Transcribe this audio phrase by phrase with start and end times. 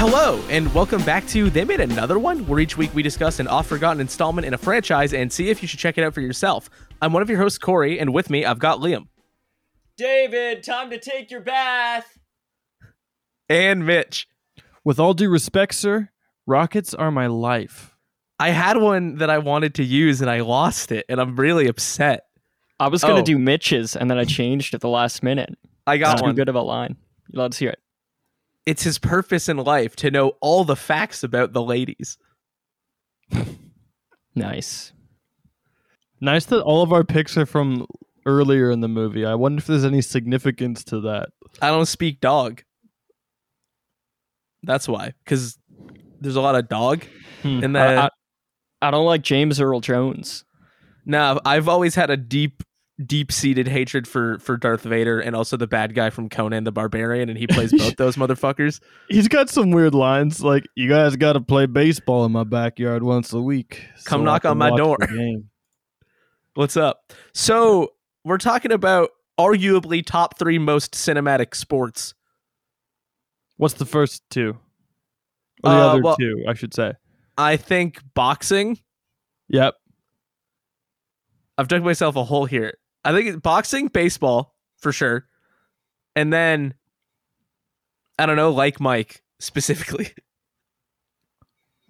[0.00, 3.46] Hello, and welcome back to They Made Another One, where each week we discuss an
[3.46, 6.22] oft forgotten installment in a franchise and see if you should check it out for
[6.22, 6.70] yourself.
[7.02, 9.08] I'm one of your hosts, Corey, and with me, I've got Liam
[9.98, 12.18] David, time to take your bath.
[13.50, 14.26] and Mitch.
[14.84, 16.08] With all due respect, sir,
[16.46, 17.94] rockets are my life.
[18.38, 21.66] I had one that I wanted to use and I lost it, and I'm really
[21.68, 22.22] upset.
[22.78, 23.22] I was gonna Oh.
[23.24, 25.58] do Mitch's, and then I changed at the last minute.
[25.86, 26.34] I got Too one.
[26.36, 26.96] good of a line.
[27.34, 27.80] Let's hear it.
[28.70, 32.16] It's his purpose in life to know all the facts about the ladies.
[34.36, 34.92] Nice.
[36.20, 37.84] Nice that all of our picks are from
[38.26, 39.26] earlier in the movie.
[39.26, 41.30] I wonder if there's any significance to that.
[41.60, 42.62] I don't speak dog.
[44.62, 45.58] That's why, because
[46.20, 47.04] there's a lot of dog
[47.42, 47.64] Hmm.
[47.64, 47.98] in I, that.
[48.04, 50.44] I- I don't like James Earl Jones.
[51.04, 52.62] No, I've always had a deep,
[53.06, 57.28] deep-seated hatred for for Darth Vader and also the bad guy from Conan the Barbarian,
[57.28, 58.80] and he plays both those motherfuckers.
[59.08, 63.02] He's got some weird lines like, "You guys got to play baseball in my backyard
[63.02, 64.98] once a week." Come so knock on my door."
[66.54, 67.12] What's up?
[67.32, 67.92] So
[68.24, 72.14] we're talking about arguably top three most cinematic sports.
[73.56, 74.58] What's the first two?
[75.62, 76.94] Or the Uh, other well- two, I should say.
[77.38, 78.78] I think boxing.
[79.48, 79.74] Yep.
[81.56, 82.74] I've dug myself a hole here.
[83.04, 85.26] I think it's boxing, baseball for sure,
[86.16, 86.74] and then
[88.18, 90.12] I don't know, like Mike specifically.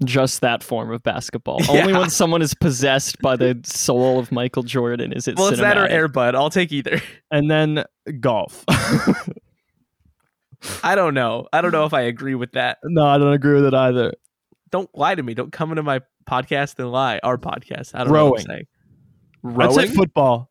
[0.03, 1.59] Just that form of basketball.
[1.71, 1.83] Yeah.
[1.83, 5.59] Only when someone is possessed by the soul of Michael Jordan is it well, it's
[5.61, 6.09] that or cinematic.
[6.13, 6.35] Airbud.
[6.35, 7.03] I'll take either.
[7.31, 7.85] And then
[8.21, 8.65] golf.
[10.83, 11.49] I don't know.
[11.53, 12.79] I don't know if I agree with that.
[12.85, 14.15] no, I don't agree with it either.
[14.71, 15.35] Don't lie to me.
[15.35, 17.21] Don't come into my podcast and lie.
[17.23, 17.95] Our podcast.
[17.95, 18.47] I don't know what I'm Rowing.
[18.47, 18.67] saying.
[19.61, 19.97] I'd say Rowing?
[19.97, 20.50] football.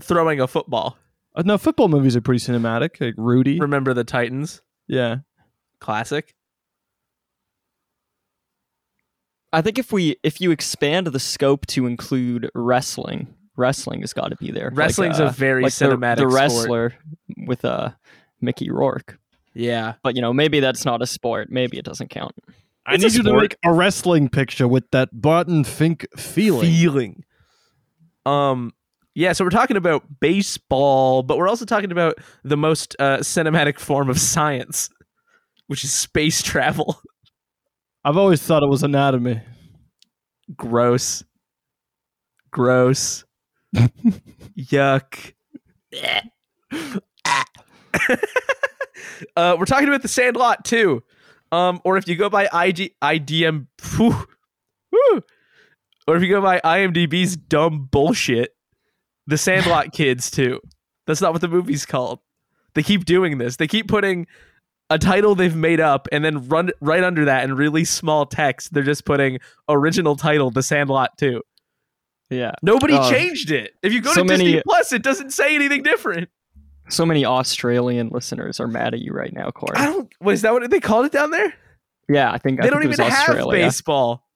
[0.00, 0.96] Throwing a football.
[1.34, 3.00] Uh, no, football movies are pretty cinematic.
[3.00, 3.58] Like Rudy.
[3.60, 4.62] Remember the Titans?
[4.88, 5.18] Yeah.
[5.80, 6.34] Classic.
[9.52, 14.28] I think if we if you expand the scope to include wrestling, wrestling has got
[14.28, 14.70] to be there.
[14.70, 16.32] Like, Wrestling's uh, a very like the- cinematic The, sport.
[16.32, 16.94] wrestler
[17.46, 17.90] with uh
[18.40, 19.18] Mickey Rourke.
[19.54, 19.94] Yeah.
[20.02, 21.50] But you know, maybe that's not a sport.
[21.50, 22.34] Maybe it doesn't count.
[22.86, 23.42] I It's a need you to sport.
[23.42, 26.62] make a wrestling picture with that Barton Fink feeling.
[26.66, 27.24] feeling.
[28.24, 28.72] Um,
[29.14, 33.78] yeah, so we're talking about baseball, but we're also talking about the most uh, cinematic
[33.78, 34.88] form of science,
[35.66, 37.00] which is space travel.
[38.04, 39.42] I've always thought it was anatomy.
[40.56, 41.22] Gross.
[42.50, 43.24] Gross.
[44.58, 45.34] Yuck.
[49.36, 51.02] uh, we're talking about the Sandlot too.
[51.52, 54.26] Um, or if you go by ID, IDM, whew,
[54.90, 55.22] whew,
[56.06, 58.56] or if you go by IMDb's dumb bullshit,
[59.26, 60.60] the Sandlot kids too.
[61.06, 62.20] That's not what the movie's called.
[62.74, 63.56] They keep doing this.
[63.56, 64.26] They keep putting
[64.90, 68.72] a title they've made up and then run right under that in really small text.
[68.72, 69.38] They're just putting
[69.68, 71.42] original title, The Sandlot 2.
[72.30, 72.52] Yeah.
[72.62, 73.10] Nobody Oh.
[73.10, 73.74] changed it.
[73.82, 76.28] If you go So to Disney many- Plus, it doesn't say anything different.
[76.88, 79.76] So many Australian listeners are mad at you right now, Corey.
[79.76, 80.12] I don't.
[80.20, 81.54] Was that what they called it down there?
[82.08, 84.26] yeah, I think they think don't was even have baseball.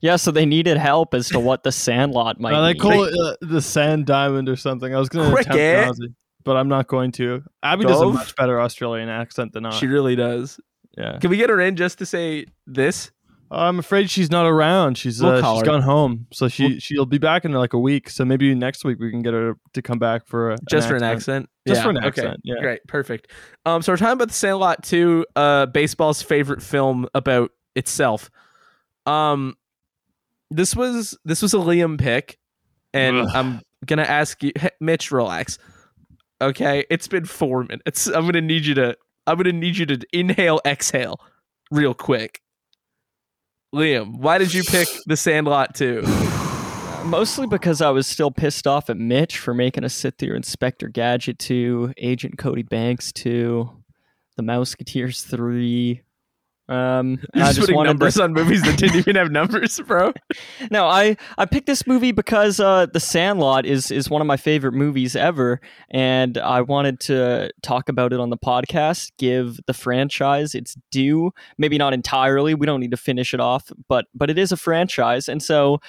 [0.00, 2.78] Yeah, so they needed help as to what the Sandlot might Uh, they be.
[2.78, 4.94] call it uh, the Sand Diamond or something.
[4.94, 6.14] I was going to attempt Aussie,
[6.44, 7.42] but I'm not going to.
[7.62, 9.70] Abby does a much better Australian accent than I.
[9.70, 10.58] She really does.
[10.96, 11.18] yeah.
[11.18, 13.10] Can we get her in just to say this?
[13.50, 14.98] I'm afraid she's not around.
[14.98, 15.66] She's We'll uh, call she's her.
[15.66, 18.10] gone home, so she We'll- she'll be back in like a week.
[18.10, 20.96] So maybe next week we can get her to come back for a, Just for
[20.96, 21.48] an accent.
[21.68, 22.06] Just Yeah, for an okay.
[22.08, 22.54] accent, yeah.
[22.60, 22.80] Great.
[22.88, 23.30] Perfect.
[23.64, 28.30] Um, so we're talking about the Sandlot 2, uh, baseball's favorite film about itself.
[29.06, 29.56] Um,
[30.50, 32.38] this was this was a Liam pick,
[32.92, 33.28] and Ugh.
[33.34, 35.58] I'm gonna ask you, hey, Mitch, relax.
[36.40, 38.06] Okay, it's been four minutes.
[38.14, 38.96] I'm gonna need you to.
[39.26, 41.20] I'm gonna need you to inhale, exhale,
[41.70, 42.40] real quick.
[43.74, 46.02] Liam, why did you pick the Sandlot too?
[47.04, 50.88] Mostly because I was still pissed off at Mitch for making us sit through Inspector
[50.88, 53.68] Gadget 2, Agent Cody Banks 2,
[54.36, 56.00] The Mouseketeers 3.
[56.68, 59.80] Um, You're I just just putting numbers to, on movies that didn't even have numbers,
[59.80, 60.12] bro.
[60.70, 64.36] No, I, I picked this movie because uh, The Sandlot is is one of my
[64.36, 69.74] favorite movies ever, and I wanted to talk about it on the podcast, give the
[69.74, 71.32] franchise its due.
[71.58, 72.54] Maybe not entirely.
[72.54, 75.80] We don't need to finish it off, but but it is a franchise, and so.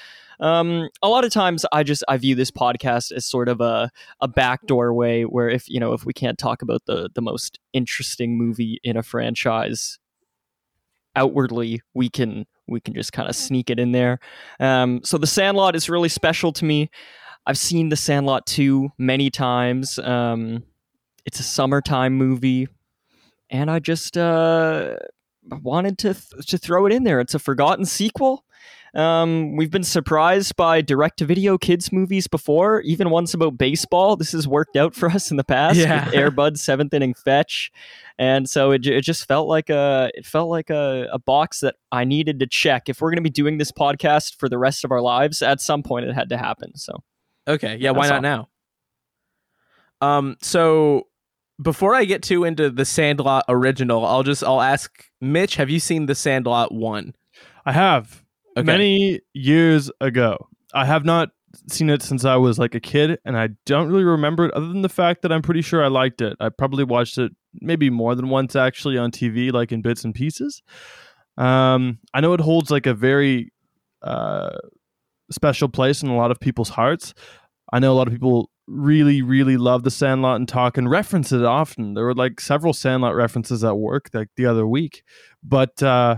[0.42, 3.89] Um, a lot of times I just I view this podcast as sort of a,
[4.19, 7.57] a backdoor way where if you know if we can't talk about the the most
[7.71, 9.98] interesting movie in a franchise
[11.15, 14.19] outwardly we can we can just kind of sneak it in there
[14.59, 16.89] um, so the sandlot is really special to me
[17.45, 20.63] i've seen the sandlot 2 many times um,
[21.25, 22.67] it's a summertime movie
[23.50, 24.97] and I just uh,
[25.62, 27.19] wanted to th- to throw it in there.
[27.19, 28.44] It's a forgotten sequel.
[28.95, 34.15] Um, we've been surprised by direct to video kids movies before, even once about baseball.
[34.15, 35.77] This has worked out for us in the past.
[35.77, 36.06] Yeah.
[36.06, 37.71] with Airbud Seventh Inning Fetch,
[38.18, 41.75] and so it, it just felt like a it felt like a, a box that
[41.92, 44.86] I needed to check if we're going to be doing this podcast for the rest
[44.86, 45.42] of our lives.
[45.42, 46.75] At some point, it had to happen.
[46.77, 47.03] So
[47.47, 48.50] Okay, yeah, why That's not now?
[50.01, 51.07] Um, so
[51.62, 55.80] before I get too into the Sandlot original, I'll just I'll ask Mitch, have you
[55.80, 57.15] seen the Sandlot one?
[57.65, 58.24] I have
[58.57, 58.66] Okay.
[58.66, 60.48] many years ago.
[60.74, 61.30] I have not
[61.68, 64.68] seen it since I was like a kid, and I don't really remember it other
[64.68, 66.36] than the fact that I'm pretty sure I liked it.
[66.40, 67.31] I probably watched it
[67.62, 70.62] maybe more than once actually on TV, like in bits and pieces.
[71.38, 73.54] Um, I know it holds like a very
[74.02, 74.57] uh,
[75.31, 77.13] special place in a lot of people's hearts.
[77.72, 81.31] I know a lot of people really, really love the Sandlot and talk and reference
[81.31, 81.94] it often.
[81.94, 85.04] There were like several Sandlot references at work like the other week,
[85.44, 86.18] but uh,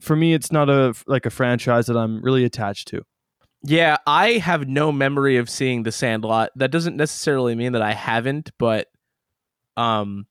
[0.00, 3.02] for me, it's not a like a franchise that I'm really attached to.
[3.64, 6.50] Yeah, I have no memory of seeing the Sandlot.
[6.56, 8.88] That doesn't necessarily mean that I haven't, but
[9.76, 10.26] um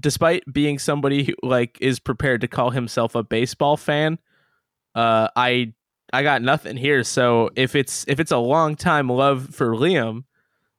[0.00, 4.18] despite being somebody who like is prepared to call himself a baseball fan,
[4.94, 5.74] uh I
[6.12, 7.04] I got nothing here.
[7.04, 10.24] So if it's if it's a long time love for Liam,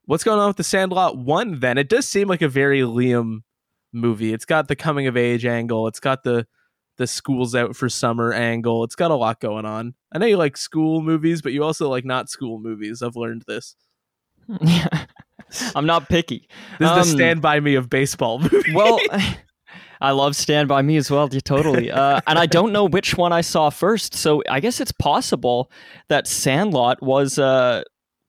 [0.05, 1.77] what's going on with the Sandlot 1 then?
[1.77, 3.41] It does seem like a very Liam
[3.91, 4.33] movie.
[4.33, 5.87] It's got the coming of age angle.
[5.87, 6.47] It's got the
[6.97, 8.83] the school's out for summer angle.
[8.83, 9.93] It's got a lot going on.
[10.11, 13.01] I know you like school movies, but you also like not school movies.
[13.01, 13.75] I've learned this.
[14.61, 15.05] Yeah.
[15.75, 16.47] I'm not picky.
[16.79, 18.73] This is the Um, Stand By Me of baseball movie.
[18.73, 18.99] well
[20.01, 23.31] i love stand by me as well totally uh, and i don't know which one
[23.31, 25.71] i saw first so i guess it's possible
[26.09, 27.81] that sandlot was uh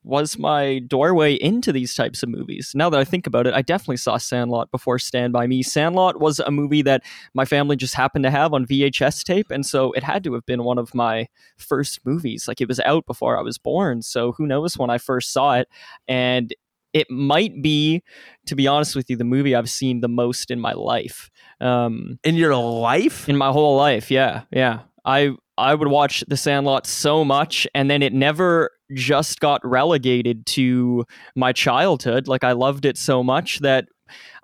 [0.05, 2.73] was my doorway into these types of movies.
[2.75, 5.63] Now that I think about it, I definitely saw Sandlot before Stand By Me.
[5.63, 7.03] Sandlot was a movie that
[7.33, 10.47] my family just happened to have on VHS tape, and so it had to have
[10.47, 12.47] been one of my first movies.
[12.47, 15.55] Like it was out before I was born, so who knows when I first saw
[15.55, 15.69] it.
[16.07, 16.55] And
[16.93, 18.03] it might be,
[18.47, 21.31] to be honest with you, the movie I've seen the most in my life.
[21.61, 23.29] Um, in your life?
[23.29, 24.81] in my whole life, yeah, yeah.
[25.05, 30.47] I I would watch The Sandlot so much, and then it never just got relegated
[30.47, 31.05] to
[31.37, 32.29] my childhood.
[32.29, 33.87] Like I loved it so much that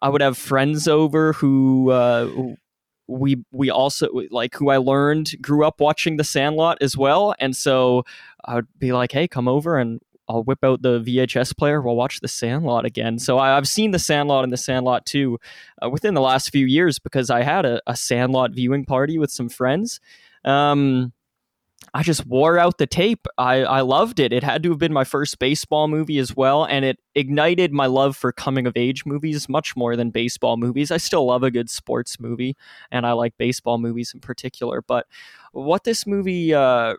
[0.01, 1.91] I would have friends over who.
[1.91, 2.55] Uh,
[3.11, 7.57] we we also like who I learned grew up watching The Sandlot as well, and
[7.57, 8.05] so
[8.45, 11.83] I would be like, "Hey, come over and I'll whip out the VHS player.
[11.83, 15.39] We'll watch The Sandlot again." So I, I've seen The Sandlot and The Sandlot 2
[15.85, 19.33] uh, within the last few years because I had a, a Sandlot viewing party with
[19.33, 19.99] some friends.
[20.45, 21.13] Um,
[21.93, 23.27] I just wore out the tape.
[23.39, 24.33] I, I loved it.
[24.33, 27.87] It had to have been my first baseball movie as well, and it ignited my
[27.87, 30.91] love for coming of age movies much more than baseball movies.
[30.91, 32.57] I still love a good sports movie,
[32.91, 34.83] and I like baseball movies in particular.
[34.83, 35.07] But
[35.53, 36.95] what this movie uh,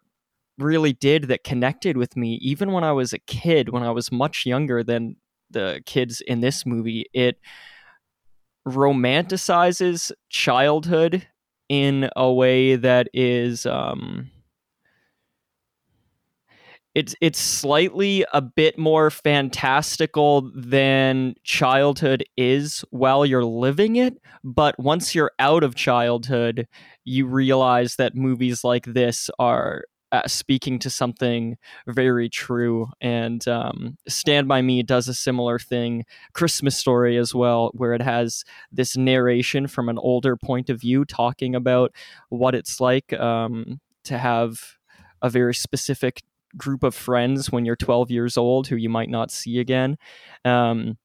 [0.58, 4.12] really did that connected with me, even when I was a kid, when I was
[4.12, 5.16] much younger than
[5.52, 7.38] the kids in this movie, it
[8.68, 11.28] romanticizes childhood
[11.72, 14.30] in a way that is um
[16.94, 24.78] it's it's slightly a bit more fantastical than childhood is while you're living it but
[24.78, 26.68] once you're out of childhood
[27.06, 33.98] you realize that movies like this are uh, speaking to something very true and um,
[34.08, 36.04] stand by me does a similar thing
[36.34, 41.06] christmas story as well where it has this narration from an older point of view
[41.06, 41.94] talking about
[42.30, 44.78] what it's like um, to have
[45.22, 46.22] a very specific
[46.58, 49.98] group of friends when you're 12 years old who you might not see again.
[50.44, 50.98] Um,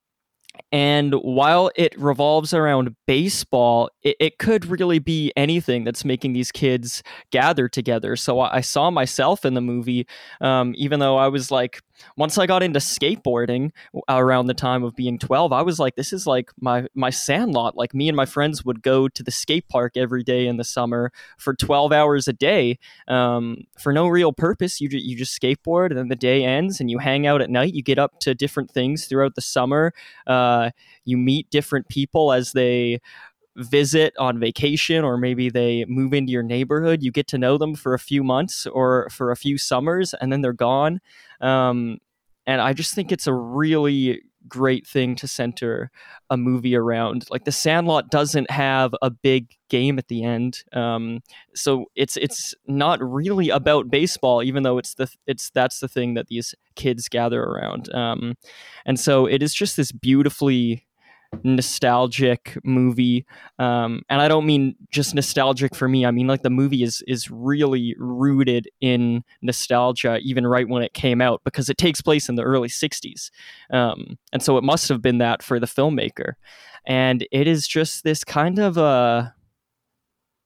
[0.72, 6.50] and while it revolves around baseball, it, it could really be anything that's making these
[6.52, 8.16] kids gather together.
[8.16, 10.06] So I, I saw myself in the movie,
[10.40, 11.80] um, even though I was like,
[12.16, 13.70] once I got into skateboarding
[14.08, 17.76] around the time of being 12, I was like, this is like my, my sandlot.
[17.76, 20.64] Like me and my friends would go to the skate park every day in the
[20.64, 24.80] summer for 12 hours a day um, for no real purpose.
[24.80, 27.72] You, you just skateboard and then the day ends and you hang out at night.
[27.72, 29.92] You get up to different things throughout the summer.
[30.26, 30.45] Uh,
[31.04, 33.00] you meet different people as they
[33.56, 37.74] visit on vacation or maybe they move into your neighborhood you get to know them
[37.74, 41.00] for a few months or for a few summers and then they're gone.
[41.40, 41.98] Um,
[42.46, 45.90] and i just think it's a really great thing to center
[46.30, 47.26] a movie around.
[47.30, 51.20] Like the sandlot doesn't have a big game at the end um,
[51.54, 56.14] so it's it's not really about baseball even though it's the it's that's the thing
[56.14, 58.34] that these kids gather around um,
[58.84, 60.86] and so it is just this beautifully
[61.42, 63.26] nostalgic movie.
[63.58, 67.02] Um, and i don't mean just nostalgic for me i mean like the movie is
[67.06, 72.28] is really rooted in nostalgia even right when it came out because it takes place
[72.28, 73.30] in the early 60s
[73.72, 76.34] um, and so it must have been that for the filmmaker.
[76.86, 79.34] And it is just this kind of a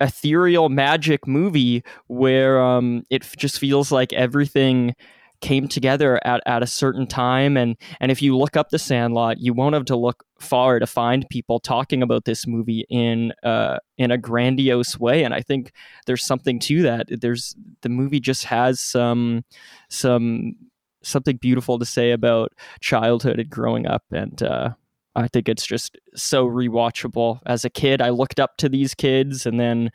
[0.01, 4.95] ethereal magic movie where um, it just feels like everything
[5.41, 7.57] came together at, at a certain time.
[7.57, 10.87] And and if you look up the sandlot you won't have to look far to
[10.87, 15.25] find people talking about this movie in uh in a grandiose way.
[15.25, 15.73] And i think
[16.07, 17.07] there's something to that.
[17.09, 19.45] There's the movie just has some
[19.89, 20.55] some
[21.03, 24.05] something beautiful to say about childhood and growing up.
[24.11, 24.71] And uh
[25.17, 27.41] I think it's just so rewatchable.
[27.47, 29.91] As a kid, I looked up to these kids, and then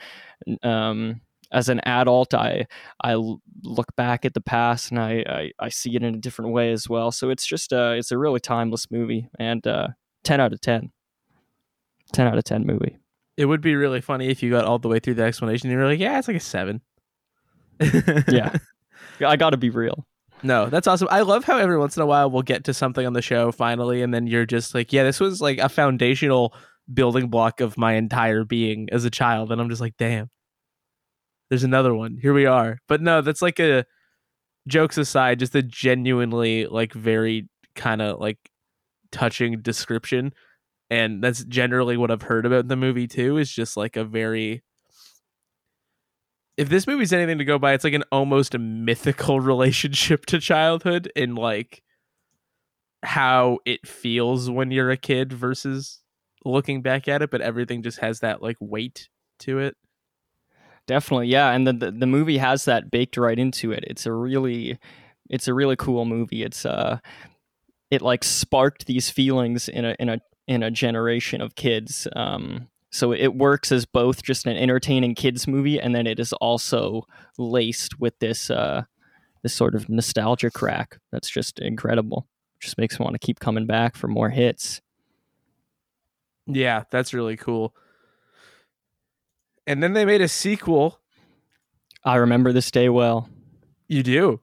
[0.62, 1.22] um,
[1.56, 2.68] as an adult, I
[3.02, 3.16] I
[3.64, 6.72] look back at the past and I, I, I see it in a different way
[6.74, 7.12] as well.
[7.12, 9.88] So it's just uh it's a really timeless movie and uh,
[10.24, 10.92] ten out of 10.
[12.12, 12.98] 10 out of ten movie.
[13.38, 15.74] It would be really funny if you got all the way through the explanation and
[15.74, 16.82] you were like, "Yeah, it's like a seven.
[18.30, 18.54] yeah,
[19.26, 20.06] I got to be real.
[20.44, 21.08] No, that's awesome.
[21.10, 23.52] I love how every once in a while we'll get to something on the show
[23.52, 26.54] finally, and then you're just like, "Yeah, this was like a foundational
[26.94, 30.30] building block of my entire being as a child," and I'm just like, "Damn."
[31.56, 32.18] There's another one.
[32.22, 32.80] Here we are.
[32.90, 33.86] But no, that's like a
[34.68, 38.38] jokes aside, just a genuinely like very kind of like
[39.10, 40.34] touching description.
[40.90, 44.64] And that's generally what I've heard about the movie too, is just like a very
[46.58, 51.10] if this movie's anything to go by, it's like an almost mythical relationship to childhood
[51.16, 51.84] and like
[53.02, 56.02] how it feels when you're a kid versus
[56.44, 59.08] looking back at it, but everything just has that like weight
[59.40, 59.78] to it.
[60.88, 63.84] Definitely, yeah, and the, the, the movie has that baked right into it.
[63.88, 64.78] It's a really
[65.30, 66.44] it's a really cool movie.
[66.44, 67.00] It's uh
[67.90, 72.08] it like sparked these feelings in a in a in a generation of kids.
[72.16, 76.34] Um so it works as both just an entertaining kids movie and then it is
[76.34, 77.04] also
[77.38, 78.84] laced with this uh
[79.42, 82.28] this sort of nostalgia crack that's just incredible.
[82.60, 84.82] Just makes me want to keep coming back for more hits.
[86.46, 87.74] Yeah, that's really cool
[89.68, 91.00] and then they made a sequel.
[92.04, 93.30] I remember this day well.
[93.88, 94.42] You do?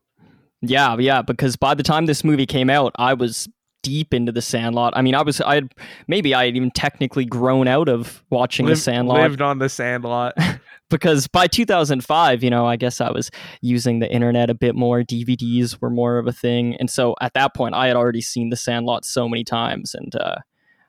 [0.61, 3.49] Yeah, yeah, because by the time this movie came out, I was
[3.83, 4.93] deep into the Sandlot.
[4.97, 5.75] I mean, I was I had
[6.07, 9.21] maybe I had even technically grown out of watching lived, the Sandlot.
[9.21, 10.35] Lived on the Sandlot.
[10.91, 15.03] because by 2005, you know, I guess I was using the internet a bit more.
[15.03, 18.51] DVDs were more of a thing, and so at that point, I had already seen
[18.51, 20.37] the Sandlot so many times, and uh,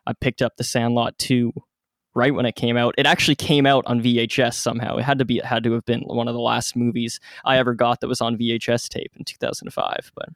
[0.05, 1.51] I picked up the Sandlot 2
[2.15, 2.95] right when it came out.
[2.97, 4.97] It actually came out on VHS somehow.
[4.97, 7.57] It had to be it had to have been one of the last movies I
[7.57, 10.29] ever got that was on VHS tape in 2005, but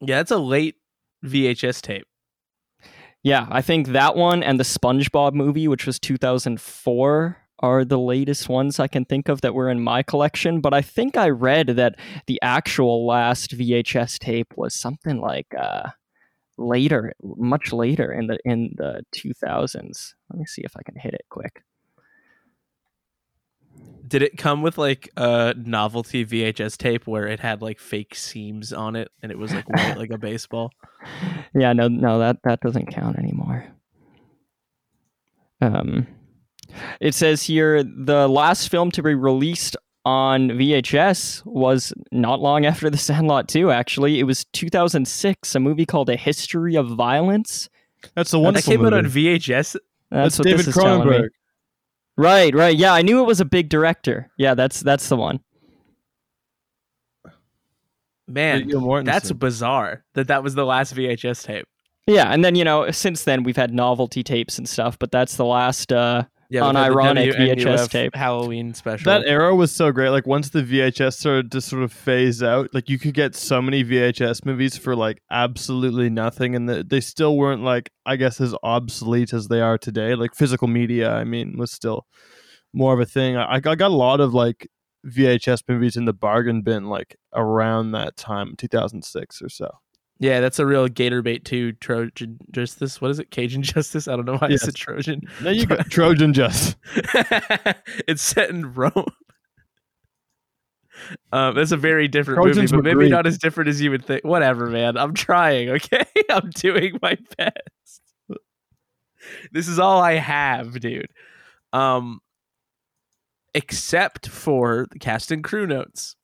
[0.00, 0.76] Yeah, it's a late
[1.24, 2.06] VHS tape.
[3.22, 8.48] Yeah, I think that one and the SpongeBob movie which was 2004 are the latest
[8.48, 11.66] ones I can think of that were in my collection, but I think I read
[11.66, 11.96] that
[12.26, 15.90] the actual last VHS tape was something like uh
[16.60, 20.14] later, much later in the in the 2000s.
[20.30, 21.62] Let me see if I can hit it quick.
[24.06, 28.72] Did it come with like a novelty VHS tape where it had like fake seams
[28.72, 30.70] on it and it was like white like a baseball?
[31.54, 33.66] Yeah, no, no, that that doesn't count anymore.
[35.60, 36.06] Um,
[37.00, 42.88] it says here the last film to be released on VHS was not long after
[42.88, 44.18] The Sandlot 2, actually.
[44.18, 47.68] It was 2006, a movie called A History of Violence.
[48.14, 48.96] That's the one that came movie.
[48.96, 49.48] out on VHS.
[49.50, 49.78] That's,
[50.10, 51.28] that's what David this is Cronenberg.
[52.16, 52.76] Right, right.
[52.76, 54.30] Yeah, I knew it was a big director.
[54.36, 55.40] Yeah, that's that's the one.
[58.28, 58.68] Man,
[59.04, 61.66] that's bizarre that that was the last VHS tape.
[62.06, 65.36] Yeah, and then you know, since then we've had novelty tapes and stuff, but that's
[65.36, 69.04] the last uh yeah, unironic VHS tape Halloween special.
[69.04, 70.10] That era was so great.
[70.10, 73.62] Like once the VHS started to sort of phase out, like you could get so
[73.62, 78.40] many VHS movies for like absolutely nothing, and the, they still weren't like I guess
[78.40, 80.16] as obsolete as they are today.
[80.16, 82.06] Like physical media, I mean, was still
[82.72, 83.36] more of a thing.
[83.36, 84.68] I, I got a lot of like
[85.06, 89.70] VHS movies in the bargain bin like around that time, 2006 or so.
[90.20, 91.72] Yeah, that's a real Gator bait too.
[91.72, 93.00] Trojan Justice.
[93.00, 93.30] What is it?
[93.30, 94.06] Cajun Justice.
[94.06, 94.62] I don't know why yes.
[94.62, 95.22] I said Trojan.
[95.40, 95.76] There you go.
[95.90, 96.76] Trojan Justice.
[98.06, 99.06] it's set in Rome.
[101.32, 103.10] Um, it's a very different Trojans movie, but maybe great.
[103.10, 104.22] not as different as you would think.
[104.22, 104.98] Whatever, man.
[104.98, 105.70] I'm trying.
[105.70, 108.02] Okay, I'm doing my best.
[109.50, 111.08] This is all I have, dude.
[111.72, 112.20] Um,
[113.54, 116.16] except for the cast and crew notes.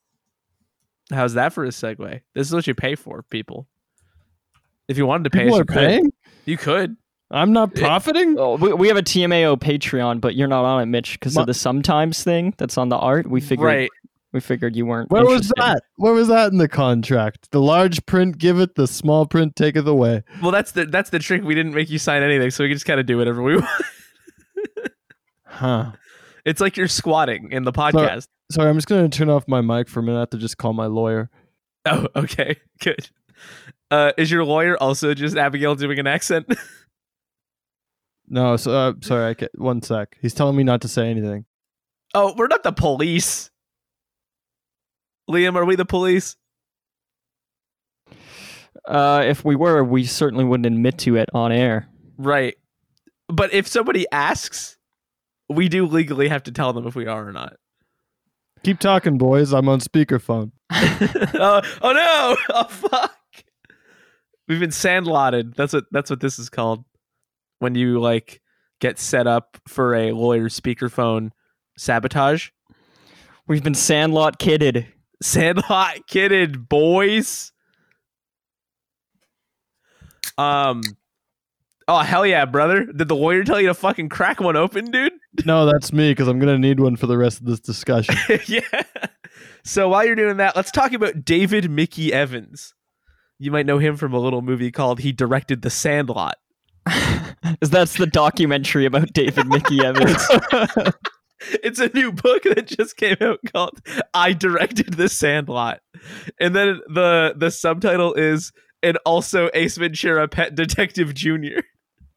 [1.11, 2.21] How's that for a segue?
[2.35, 3.67] This is what you pay for, people.
[4.87, 6.03] If you wanted to pay, People us, are you paying.
[6.03, 6.13] Could.
[6.45, 6.97] You could.
[7.29, 8.37] I'm not eh, profiting.
[8.39, 11.45] Oh, we, we have a TMAO Patreon, but you're not on it, Mitch, because of
[11.45, 13.29] the sometimes thing that's on the art.
[13.29, 13.89] We figured Right.
[14.31, 15.11] we figured you weren't.
[15.11, 15.55] Where was interested.
[15.57, 15.83] that?
[15.97, 17.51] Where was that in the contract?
[17.51, 20.23] The large print giveth, the small print taketh away.
[20.41, 21.43] Well, that's the that's the trick.
[21.43, 23.55] We didn't make you sign anything, so we can just kind of do whatever we
[23.57, 23.69] want.
[25.45, 25.91] Huh.
[26.45, 28.27] It's like you're squatting in the podcast.
[28.51, 30.17] Sorry, I'm just gonna turn off my mic for a minute.
[30.17, 31.29] I have to just call my lawyer.
[31.85, 33.09] Oh, okay, good.
[33.89, 36.47] Uh, is your lawyer also just Abigail doing an accent?
[38.29, 39.29] No, so uh, sorry.
[39.29, 40.17] I ca one sec.
[40.21, 41.45] He's telling me not to say anything.
[42.13, 43.49] oh, we're not the police.
[45.29, 46.35] Liam, are we the police?
[48.85, 51.87] Uh, if we were, we certainly wouldn't admit to it on air.
[52.17, 52.55] Right.
[53.27, 54.77] But if somebody asks,
[55.49, 57.53] we do legally have to tell them if we are or not.
[58.63, 59.53] Keep talking, boys.
[59.53, 60.51] I'm on speakerphone.
[60.71, 62.37] oh, oh no!
[62.53, 63.16] Oh fuck!
[64.47, 65.55] We've been sandlotted.
[65.55, 66.85] That's what that's what this is called.
[67.59, 68.41] When you like
[68.79, 71.31] get set up for a lawyer's speakerphone
[71.77, 72.49] sabotage.
[73.47, 74.87] We've been sandlot kidded.
[75.21, 77.51] Sandlot kidded boys.
[80.37, 80.81] Um.
[81.87, 82.85] Oh hell yeah, brother!
[82.85, 85.13] Did the lawyer tell you to fucking crack one open, dude?
[85.45, 88.15] No, that's me because I'm gonna need one for the rest of this discussion.
[88.47, 88.61] yeah.
[89.63, 92.73] So while you're doing that, let's talk about David Mickey Evans.
[93.39, 96.35] You might know him from a little movie called He Directed the Sandlot.
[97.61, 100.25] That's the documentary about David Mickey Evans.
[101.63, 103.79] It's a new book that just came out called
[104.11, 105.81] I Directed the Sandlot.
[106.39, 108.51] And then the the subtitle is
[108.81, 111.59] and also Ace Ventura Pet Detective Jr.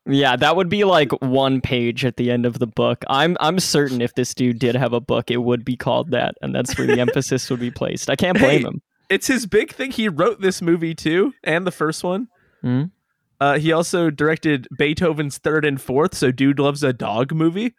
[0.06, 3.04] yeah, that would be like one page at the end of the book.
[3.10, 6.34] I'm I'm certain if this dude did have a book, it would be called that,
[6.40, 8.08] and that's where the emphasis would be placed.
[8.08, 8.66] I can't blame Hey.
[8.68, 8.82] him.
[9.10, 9.90] It's his big thing.
[9.90, 12.28] He wrote this movie too, and the first one.
[12.62, 12.84] Hmm?
[13.40, 17.74] Uh, he also directed Beethoven's Third and Fourth, so Dude Loves a Dog movie.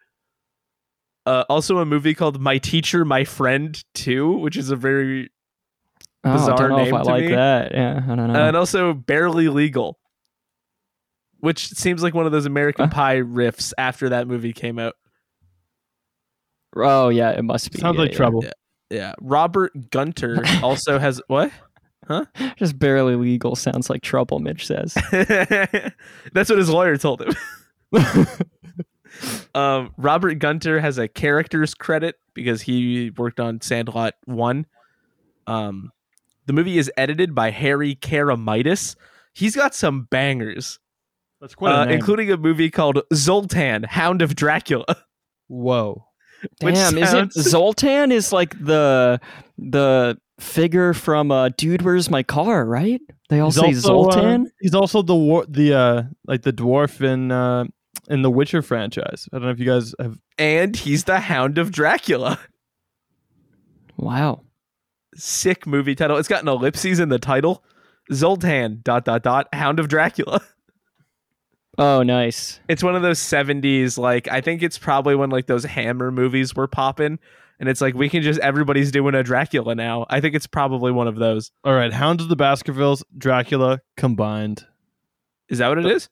[1.24, 5.30] Uh, also a movie called My Teacher, My Friend 2, which is a very
[6.24, 7.28] Oh, I Bizarre don't know if name I to like me.
[7.32, 7.72] that.
[7.72, 8.46] Yeah, I don't know.
[8.46, 9.98] and also Barely Legal,
[11.40, 12.94] which seems like one of those American Huh?
[12.94, 14.94] Pie riffs after that movie came out.
[16.76, 17.78] oh yeah, it must be.
[17.80, 18.16] Sounds yeah, like yeah.
[18.16, 18.44] trouble.
[18.44, 18.50] Yeah.
[19.20, 21.50] Robert Gunter also has what?
[22.06, 22.24] Huh?
[22.56, 24.40] Just barely legal sounds like trouble.
[24.40, 24.94] Mitch says.
[25.12, 27.34] That's what his lawyer told him.
[29.54, 34.66] um, Robert Gunter has a character's credit because he worked on Sandlot 1.
[35.46, 35.92] Um,
[36.46, 38.96] the movie is edited by Harry Keramidas.
[39.32, 40.78] He's got some bangers,
[41.40, 41.94] That's quite a uh, name.
[41.94, 44.96] including a movie called Zoltan, Hound of Dracula.
[45.46, 46.06] Whoa.
[46.60, 48.10] Which Damn, is it Zoltan?
[48.12, 49.20] Is like the
[49.58, 52.64] the figure from uh, Dude, Where's My Car?
[52.64, 53.00] Right?
[53.28, 54.50] They all He's say also, uh, Zoltan.
[54.60, 57.64] he's also the war- the uh like the dwarf in uh
[58.08, 59.28] in the Witcher franchise.
[59.32, 60.18] I don't know if you guys have.
[60.38, 62.38] And he's the Hound of Dracula.
[63.96, 64.42] wow.
[65.14, 66.16] Sick movie title.
[66.16, 67.62] It's got an ellipses in the title.
[68.12, 70.40] Zoltan dot dot dot Hound of Dracula.
[71.78, 72.60] Oh, nice.
[72.68, 76.54] It's one of those 70s like I think it's probably when like those Hammer movies
[76.54, 77.18] were popping
[77.58, 80.04] and it's like we can just everybody's doing a Dracula now.
[80.10, 81.50] I think it's probably one of those.
[81.64, 84.66] All right, Hounds of the Baskervilles, Dracula combined.
[85.48, 86.08] Is that what it is?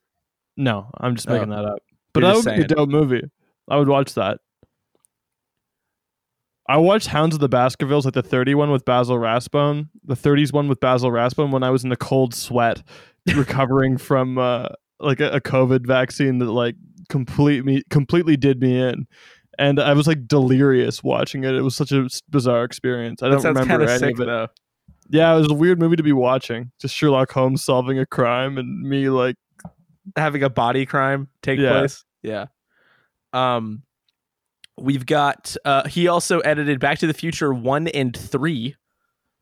[0.57, 1.33] No, I'm just Oh.
[1.35, 1.79] making that up.
[2.12, 3.23] But You're that just would be a dope movie.
[3.68, 4.38] I would watch that.
[6.68, 10.53] I watched Hounds of the Baskervilles, like the 30 one with Basil Rathbone, the 30s
[10.53, 12.83] one with Basil Rathbone when I was in the cold sweat,
[13.35, 14.68] recovering from uh,
[15.00, 16.76] like a, a COVID vaccine that like
[17.08, 19.06] complete me completely did me in,
[19.58, 21.54] and I was like delirious watching it.
[21.54, 23.22] It was such a bizarre experience.
[23.22, 24.26] I don't remember kind any sick of it.
[24.26, 24.48] though.
[25.08, 26.70] Yeah, it was a weird movie to be watching.
[26.80, 29.34] Just Sherlock Holmes solving a crime and me like
[30.16, 31.70] Having a body crime take Yeah.
[31.78, 32.04] place.
[32.22, 32.46] Yeah.
[33.32, 33.82] Um
[34.78, 38.76] we've got uh he also edited Back to the Future 1 and 3.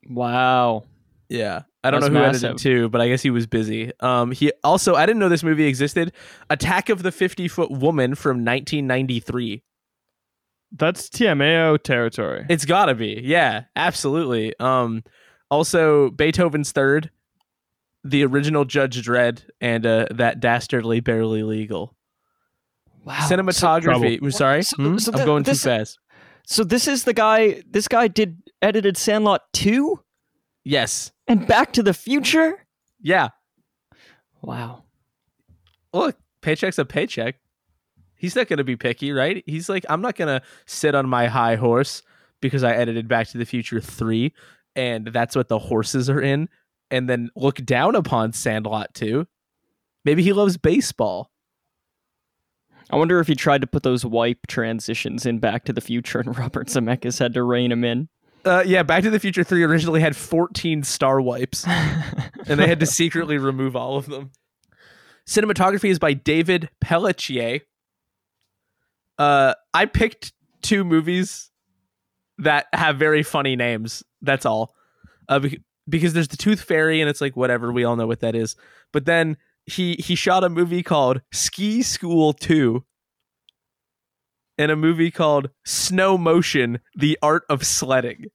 [0.09, 0.85] Wow.
[1.29, 1.63] Yeah.
[1.85, 2.45] I don't know who massive.
[2.45, 3.93] edited too, but I guess he was busy.
[4.01, 6.13] Um he also I didn't know this movie existed.
[6.51, 9.63] Attack of the 50-foot woman from 1993.
[10.73, 12.45] that's TMAO territory.
[12.49, 13.21] It's got to be.
[13.25, 14.55] Yeah, absolutely.
[14.59, 15.03] Um
[15.51, 17.11] also Beethoven's Third,
[18.05, 21.95] the original Judge Dredd and uh that dastardly barely legal.
[23.05, 23.15] Wow.
[23.29, 24.21] Cinematography.
[24.21, 24.63] I'm sorry.
[24.63, 24.99] so- Hmm?
[24.99, 25.99] so I'm th- going too fast.
[26.47, 27.63] So, so this is the guy.
[27.71, 30.01] This guy did edited Sandlot two
[30.69, 31.13] Yes.
[31.27, 32.67] and Back to the Future.
[33.01, 33.31] Yeah.
[34.43, 34.85] Wow.
[35.95, 37.37] Look, paycheck's a paycheck.
[38.17, 39.43] He's not going to be picky, right?
[39.47, 42.03] He's like, I'm not going to sit on my high horse
[42.43, 44.33] because I edited Back to the Future 3
[44.77, 46.49] and that's what the horses are in
[46.91, 49.27] and then look down upon Sandlot 2.
[50.05, 51.31] Maybe he loves baseball.
[52.91, 56.21] I wonder if he tried to put those wipe transitions in Back to the Future
[56.21, 58.09] and Robert Zemeckis had to rein him in.
[58.45, 61.67] Uh, yeah, Back to the Future 3 originally had 14 star wipes,
[62.47, 64.31] and they had to secretly remove all of them.
[65.27, 67.61] Cinematography is by David Pelletier.
[69.19, 71.51] Uh, I picked two movies
[72.39, 74.03] that have very funny names.
[74.23, 74.75] That's all.
[75.29, 75.41] Uh,
[75.89, 78.57] because there's the Tooth Fairy, and it's like, whatever, we all know what that is.
[78.93, 82.85] But then he he shot a movie called Ski School 2
[84.59, 88.27] in a movie called Snow Motion: The Art of Sledding.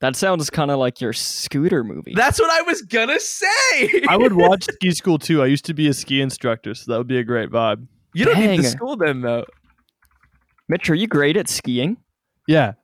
[0.00, 2.12] That sounds kind of like your scooter movie.
[2.14, 4.02] That's what I was gonna say.
[4.08, 5.42] I would watch Ski School too.
[5.42, 7.86] I used to be a ski instructor, so that would be a great vibe.
[8.12, 8.50] You don't Dang.
[8.50, 9.44] need to school then, though.
[10.68, 11.96] Mitch, are you great at skiing?
[12.46, 12.74] Yeah.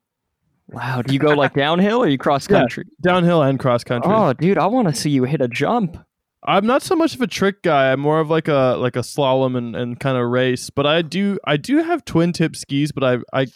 [0.69, 1.03] Wow.
[1.03, 2.85] Do you go like downhill or you cross country?
[2.87, 4.13] Yeah, downhill and cross country.
[4.13, 5.97] Oh, dude, I want to see you hit a jump.
[6.43, 7.93] I'm not so much of a trick guy.
[7.93, 10.71] I'm more of like a like a slalom and, and kind of race.
[10.71, 13.47] But I do I do have twin tip skis, but I I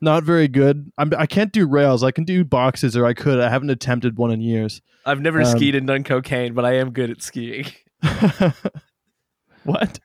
[0.00, 0.90] not very good.
[0.96, 2.02] I'm, I can't do rails.
[2.02, 3.38] I can do boxes, or I could.
[3.40, 4.80] I haven't attempted one in years.
[5.04, 7.66] I've never Um, skied and done cocaine, but I am good at skiing.
[9.64, 9.98] what?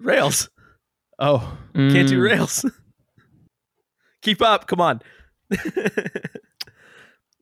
[0.00, 0.50] Rails.
[1.20, 2.22] Oh, Can't do Mm.
[2.24, 2.64] rails.
[4.22, 4.66] Keep up.
[4.66, 5.00] Come on.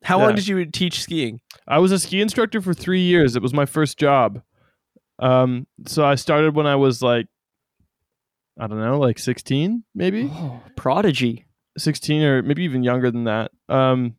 [0.07, 1.41] How long did you teach skiing?
[1.67, 3.35] I was a ski instructor for three years.
[3.35, 4.41] It was my first job.
[5.19, 7.27] Um, so I started when I was like,
[8.57, 10.29] I don't know, like 16, maybe.
[10.31, 11.45] Oh, prodigy.
[11.77, 13.51] 16 or maybe even younger than that.
[13.67, 14.15] Um,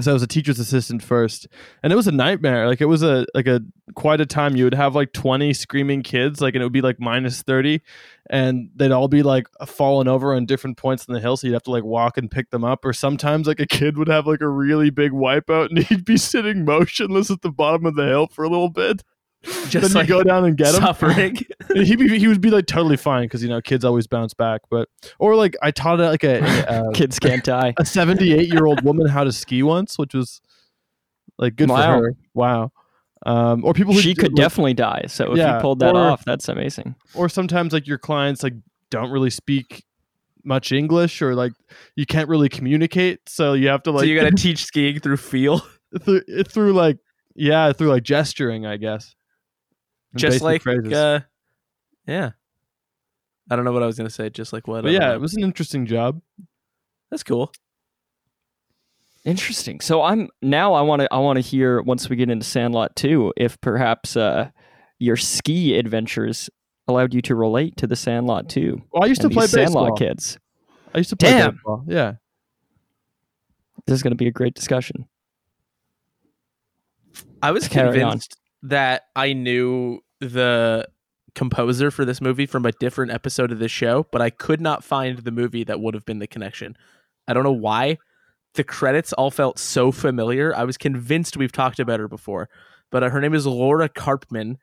[0.00, 1.48] so I was a teacher's assistant first,
[1.82, 2.66] and it was a nightmare.
[2.66, 3.60] Like it was a like a
[3.94, 4.56] quite a time.
[4.56, 7.82] You would have like 20 screaming kids, like and it would be like minus 30,
[8.30, 11.36] and they'd all be like falling over on different points in the hill.
[11.36, 12.86] So you'd have to like walk and pick them up.
[12.86, 16.16] Or sometimes like a kid would have like a really big wipeout, and he'd be
[16.16, 19.02] sitting motionless at the bottom of the hill for a little bit.
[19.68, 20.74] Just then like you go down and get him.
[20.74, 21.36] suffering.
[21.74, 24.60] He'd be, he would be like totally fine because you know kids always bounce back.
[24.70, 27.74] But or like I taught like a, a, a Kids can't die.
[27.78, 30.40] a 78 year old woman how to ski once, which was
[31.38, 31.76] like good Wow.
[31.98, 32.14] for her.
[32.34, 32.72] Wow.
[33.24, 35.04] Um, or people who She could like- definitely die.
[35.08, 36.94] So if Yeah, you pulled that or- off, that's amazing.
[37.14, 38.54] or sometimes like your clients like
[38.90, 39.84] don't really speak
[40.44, 41.52] much English or like
[41.96, 44.98] you can't really communicate, so you have to like so you got to teach skiing
[45.00, 45.62] through feel,
[46.04, 46.98] through, through like
[47.34, 49.14] yeah through like gesturing, I guess.
[50.12, 51.20] And just like uh,
[52.06, 52.30] yeah.
[53.50, 54.30] I don't know what I was gonna say.
[54.30, 54.82] Just like what?
[54.82, 55.14] But yeah, know.
[55.14, 56.20] it was an interesting job.
[57.10, 57.52] that's cool.
[59.24, 59.80] Interesting.
[59.80, 62.96] So I'm now I want to I want to hear once we get into Sandlot
[62.96, 64.50] 2 if perhaps uh,
[64.98, 66.50] your ski adventures
[66.88, 68.82] allowed you to relate to the Sandlot 2.
[68.92, 69.96] Well, I used to play these Sandlot baseball.
[69.96, 70.38] kids.
[70.92, 71.52] I used to play Damn.
[71.52, 71.84] baseball.
[71.86, 72.14] Yeah.
[73.86, 75.06] This is going to be a great discussion.
[77.40, 78.10] I was Carry on.
[78.10, 80.88] convinced that I knew the
[81.34, 84.84] composer for this movie from a different episode of this show, but I could not
[84.84, 86.76] find the movie that would have been the connection.
[87.26, 87.98] I don't know why.
[88.54, 90.54] The credits all felt so familiar.
[90.54, 92.50] I was convinced we've talked about her before,
[92.90, 94.56] but uh, her name is Laura Karpman.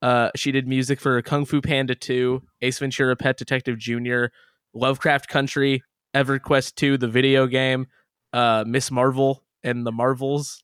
[0.00, 4.26] Uh, she did music for Kung Fu Panda 2, Ace Ventura Pet Detective Jr.,
[4.72, 5.82] Lovecraft Country,
[6.14, 7.86] EverQuest 2, the video game,
[8.32, 10.62] uh, Miss Marvel and the Marvels,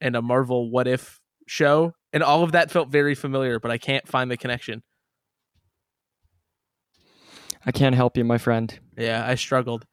[0.00, 1.92] and a Marvel What If show.
[2.14, 4.84] And all of that felt very familiar, but I can't find the connection.
[7.66, 8.78] I can't help you, my friend.
[8.96, 9.84] Yeah, I struggled.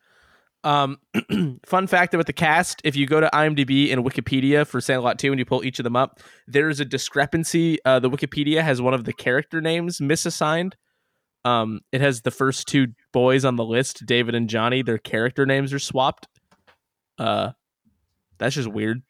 [0.64, 1.00] Um,
[1.66, 5.32] fun fact about the cast: if you go to IMDb and Wikipedia for Sandlot Two
[5.32, 7.80] and you pull each of them up, there is a discrepancy.
[7.84, 10.74] Uh, the Wikipedia has one of the character names misassigned.
[11.44, 14.84] Um, it has the first two boys on the list, David and Johnny.
[14.84, 16.28] Their character names are swapped.
[17.18, 17.54] Uh,
[18.38, 19.02] that's just weird.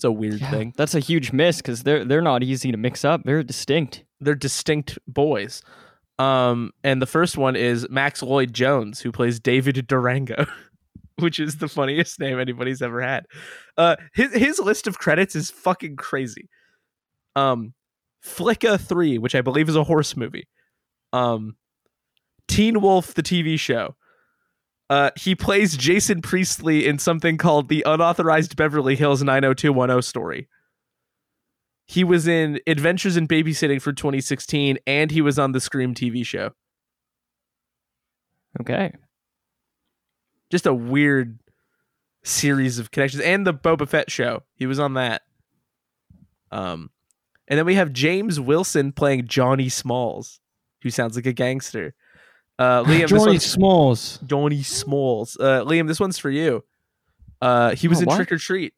[0.00, 0.72] It's a weird Yeah, thing.
[0.78, 3.20] That's a huge miss because they're they're not easy to mix up.
[3.24, 4.04] They're distinct.
[4.18, 5.62] they're distinct boys.
[6.18, 10.46] Um, and the first one is Max Lloyd Jones, who plays David Durango,
[11.18, 13.26] which is the funniest name anybody's ever had.
[13.76, 16.48] Uh, his his list of credits is fucking crazy.
[17.36, 17.74] Um,
[18.24, 20.48] Flicka Three, which I believe is a horse movie.
[21.12, 21.56] Um,
[22.48, 23.96] Teen Wolf, the TV show.
[24.90, 30.48] Uh, he plays Jason Priestley in something called the Unauthorized Beverly Hills 90210 story.
[31.86, 36.26] He was in Adventures in Babysitting for 2016, and he was on the Scream TV
[36.26, 36.50] show.
[38.60, 38.92] Okay.
[40.50, 41.38] Just a weird
[42.24, 44.42] series of connections, and the Boba Fett show.
[44.54, 45.22] He was on that.
[46.50, 46.90] Um,
[47.46, 50.40] and then we have James Willson playing Johnny Smalls,
[50.82, 51.94] who sounds like a gangster.
[52.60, 54.18] Uh, Liam, this Smalls.
[54.26, 55.36] Johnny Smalls.
[55.40, 56.62] Uh, Liam, this one's for you.
[57.40, 58.16] Uh, he was Oh, in what?
[58.16, 58.74] Trick or Treat.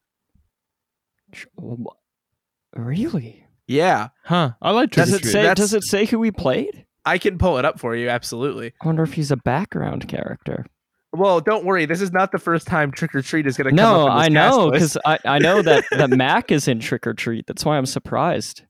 [2.74, 3.44] Really?
[3.66, 4.52] Yeah, Huh.
[4.60, 5.32] I like Trick Does or it Treat.
[5.32, 5.42] say?
[5.42, 6.84] That's- Does it say who he played?
[7.04, 8.08] I can pull it up for you.
[8.08, 8.72] Absolutely.
[8.80, 10.66] I wonder if he's a background character.
[11.12, 11.84] Well, don't worry.
[11.84, 14.26] This is not the first time Trick or Treat is going to come No, up.
[14.26, 17.12] in this I know because I, I know that that Mac is in Trick or
[17.14, 17.46] Treat.
[17.46, 18.62] That's why I'm surprised.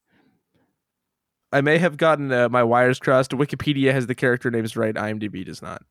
[1.52, 3.32] I may have gotten uh, my wires crossed.
[3.32, 4.94] Wikipedia has the character names right.
[4.94, 5.82] IMDb does not.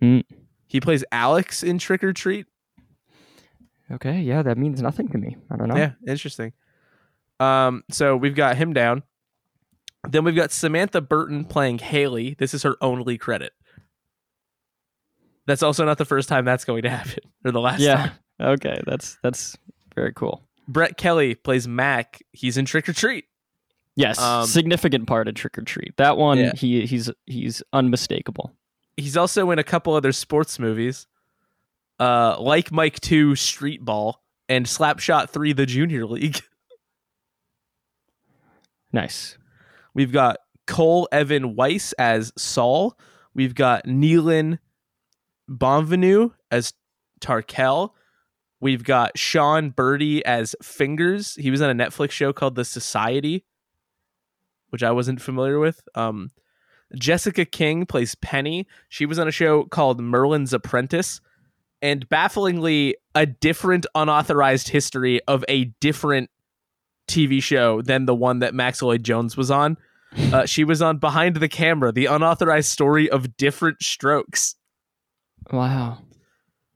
[0.00, 0.20] Hmm.
[0.66, 2.46] He plays Alex in Trick or Treat.
[3.90, 5.36] Okay, yeah, that means nothing to me.
[5.50, 5.76] I don't know.
[5.76, 6.52] Yeah, interesting.
[7.40, 9.02] Um, so we've got him down.
[10.08, 12.34] Then we've got Samantha Burton playing Haley.
[12.38, 13.52] This is her only credit.
[15.46, 17.96] That's also not the first time that's going to happen, or the last Yeah.
[17.96, 18.12] time.
[18.40, 19.56] Okay, that's that's
[19.94, 20.44] very cool.
[20.68, 22.22] Brett Kelly plays Mac.
[22.32, 23.24] He's in Trick or Treat.
[23.98, 25.96] Yes, Um, significant part of Trick or Treat.
[25.96, 26.52] That one, Yeah.
[26.54, 28.52] he he's he's unmistakable.
[28.96, 31.06] He's also in a couple other sports movies,
[31.98, 36.40] uh, like Mike Two, Street Ball, and Slapshot Three, The Junior League.
[38.92, 39.36] Nice.
[39.94, 42.98] We've got Cole Evan Weiss as Saul.
[43.34, 44.58] We've got Neelan
[45.50, 46.72] Bonvenu as
[47.20, 47.90] Tarkel.
[48.60, 51.34] We've got Sean Berdy as Fingers.
[51.34, 53.44] He was on a Netflix show called The Society,
[54.70, 55.82] which I wasn't familiar with.
[55.94, 56.30] Um,
[56.96, 58.66] Jessica King plays Penny.
[58.88, 61.20] She was on a show called Merlin's Apprentice.
[61.80, 66.30] And bafflingly, a different unauthorized history of a different
[67.06, 69.76] TV show than the one that Max Lloyd Jones was on.
[70.32, 74.56] Uh, she was on Behind the Camera, the unauthorized story of different strokes.
[75.52, 75.98] Wow.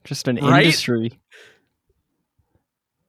[0.05, 0.64] Just an Right?
[0.64, 1.18] industry.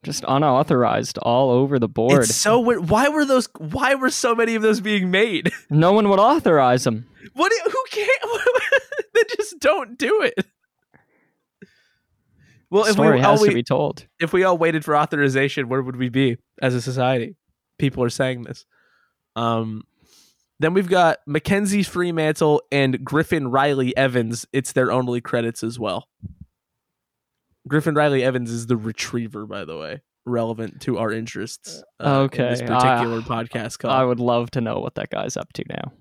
[0.04, 2.22] Just unauthorized all over the board.
[2.22, 2.88] It's so weird.
[2.90, 3.48] Why were those?
[3.58, 5.50] Why were so many of those being made?
[5.70, 7.06] no one would authorize them.
[7.32, 7.50] What?
[7.64, 8.42] Who can't?
[9.14, 10.46] they just don't do it.
[12.70, 14.06] Well, if Story we, all has to be told.
[14.20, 17.36] if we all waited for authorization, where would we be as a society?
[17.78, 18.66] People are saying this.
[19.36, 19.82] Um,
[20.60, 24.46] then we've got Mackenzie Fremantle and Griffin Riley Evans.
[24.52, 26.08] It's their only credits as well.
[27.68, 31.82] Griffin Riley Evans is the retriever, by the way, relevant to our interests.
[32.00, 33.90] uh, in this particular ah, podcast call.
[33.90, 35.92] I would love to know what that guy's up to now.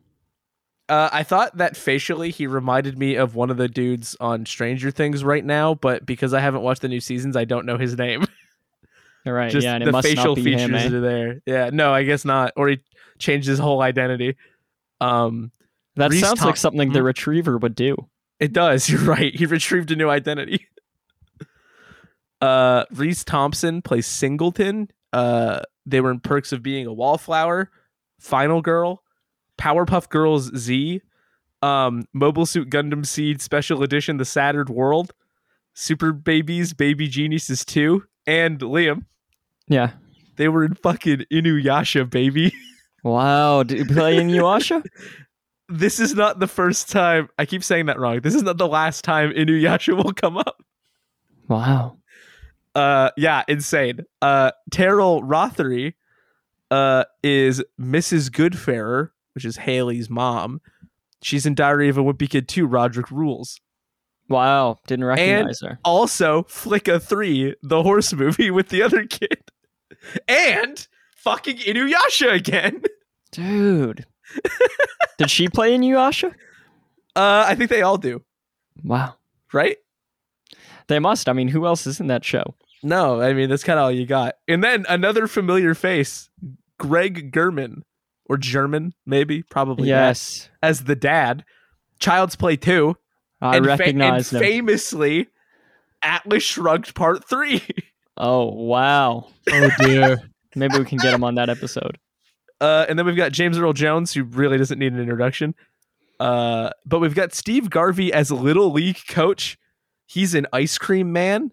[0.89, 4.91] Uh, I thought that facially he reminded me of one of the dudes on Stranger
[4.91, 7.97] Things right now, but because I haven't watched the new seasons, I don't know his
[7.97, 8.25] name.
[9.25, 10.75] All right, Just yeah, and it the must facial not be features him.
[10.75, 10.87] eh?
[10.97, 11.41] are there.
[11.45, 12.51] Yeah, no, I guess not.
[12.57, 12.79] Or he
[13.19, 14.35] changed his whole identity.
[14.99, 15.51] Um,
[15.95, 17.05] That Reese sounds Thom- like something the Hmm?
[17.05, 17.95] retriever would do.
[18.41, 18.89] it does.
[18.89, 19.33] You're right.
[19.33, 20.67] He retrieved a new identity.
[22.43, 24.89] Uh, Reese Thompson plays Singleton.
[25.13, 27.71] Uh, they were in Perks of Being a Wallflower,
[28.19, 29.01] Final Girl,
[29.57, 31.01] Powerpuff Girls Z,
[31.61, 35.13] um, Mobile Suit Gundam Seed Special Edition: The Saturn World,
[35.73, 39.05] Super Babies, Baby Geniuses 2, and Liam.
[39.69, 39.91] Yeah.
[40.35, 42.53] They were in fucking Inuyasha, baby.
[43.05, 43.63] Wow.
[43.63, 44.81] Did you play Inuyasha?
[45.67, 47.27] this is not the first time.
[47.37, 48.21] I keep saying that wrong.
[48.21, 50.63] This is not the last time Inuyasha will come up.
[51.49, 51.97] wow.
[52.75, 53.99] Uh, yeah, insane.
[54.21, 55.93] Uh, Teryl Rothery,
[56.71, 58.31] uh, is Mrs.
[58.31, 60.59] Goodfarer, which is Haley's mom.
[61.21, 63.59] She's in Diary of a Wimpy Kid 2, Roderick Rules.
[64.29, 64.79] Wow.
[64.87, 65.79] Didn't recognize her.
[65.83, 69.37] Also, Flicka 3, the horse movie with the other kid.
[70.27, 72.81] And fucking Inuyasha again.
[73.31, 74.05] Dude.
[75.17, 76.33] Did she play Inuyasha?
[77.15, 78.23] Uh, I think they all do,
[78.83, 79.15] Wow.
[79.51, 79.77] right?
[80.87, 81.29] They must.
[81.29, 82.55] I mean, who else is in that show?
[82.81, 84.35] No, I mean that's kind of all you got.
[84.47, 86.29] And then another familiar face,
[86.77, 87.83] Greg Germann
[88.25, 89.89] or German, maybe, probably.
[89.89, 90.49] that, yes.
[90.61, 91.45] as the dad.
[91.99, 92.97] Child's Play two.
[93.41, 94.49] I and fa- recognize and him.
[94.49, 95.27] famously,
[96.01, 97.63] Atlas Shrugged Part three.
[98.17, 99.27] oh, wow.
[99.49, 100.17] Oh dear.
[100.55, 101.97] Maybe we can get him on that episode.
[102.61, 105.55] Uh, and then we've got James Earl Jones, who really doesn't need an introduction.
[106.19, 109.57] Uh, but we've got Steve Garvey as Little League coach.
[110.05, 111.51] He's an ice cream man.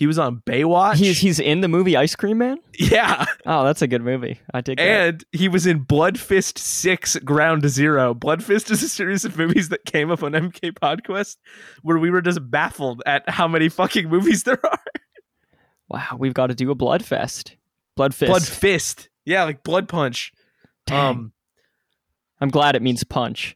[0.00, 0.96] He was on Baywatch.
[0.96, 2.56] He's he's in the movie Ice Cream Man.
[2.78, 3.26] yeah.
[3.44, 4.40] Oh, that's a good movie.
[4.54, 4.84] I dig that.
[4.84, 8.14] And he was in Blood Fist 6 Ground Zero.
[8.14, 11.36] Blood Fist is a series of movies that came up on MK Podquest
[11.82, 14.80] where we were just baffled at how many fucking movies there are.
[15.88, 17.56] Wow, we've got to do a Blood Fest.
[17.94, 18.30] Blood Fist.
[18.30, 19.10] Blood Fist.
[19.26, 20.32] Yeah, like Blood Punch.
[20.86, 21.10] Dang.
[21.10, 21.32] Um
[22.40, 23.54] I'm glad it means punch.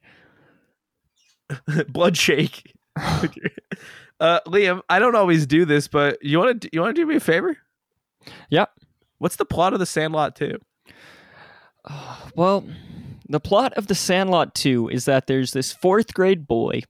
[1.89, 2.71] Blood Shake.
[4.21, 7.07] uh Liam, I don't always do this, but you want to you want to do
[7.07, 7.57] me a favor?
[8.49, 8.67] Yeah.
[9.19, 10.59] What's the plot of The Sandlot 2?
[12.37, 12.65] Well,
[13.29, 16.83] the plot of The Sandlot 2 is that there's this fourth grade boy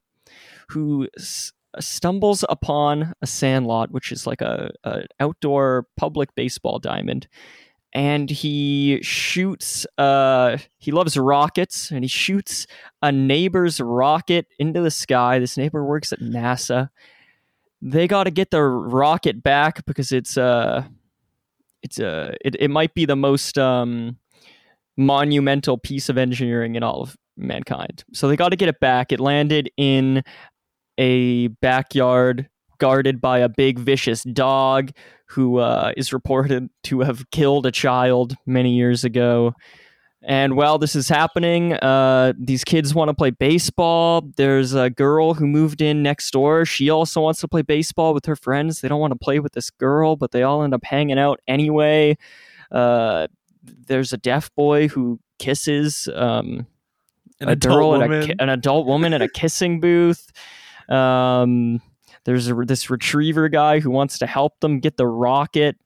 [0.70, 7.28] who s- stumbles upon a sandlot, which is like a, a outdoor public baseball diamond,
[7.94, 12.66] and he shoots uh he loves rockets and he shoots
[13.02, 15.38] a neighbor's rocket into the sky.
[15.38, 16.90] This neighbor works at nasa.
[17.80, 20.84] They got to get the rocket back because it's uh
[21.82, 24.18] it's uh it, it might be the most um
[24.96, 28.04] monumental piece of engineering in all of mankind.
[28.12, 29.12] So they got to get it back.
[29.12, 30.22] It landed in
[30.98, 34.90] a backyard guarded by a big vicious dog
[35.26, 39.54] who uh, is reported to have killed a child many years ago.
[40.26, 44.22] And while this is happening, uh, these kids want to play baseball.
[44.36, 46.64] There's a girl who moved in next door.
[46.64, 48.80] She also wants to play baseball with her friends.
[48.80, 51.40] They don't want to play with this girl, but they all end up hanging out
[51.46, 52.16] anyway.
[52.70, 53.26] Uh,
[53.62, 56.66] there's a deaf boy who kisses um,
[57.40, 58.34] An a adult girl at a, woman.
[58.38, 60.32] an adult woman at a kissing booth.
[60.88, 61.82] Um,
[62.24, 65.76] there's a, this retriever guy who wants to help them get the rocket.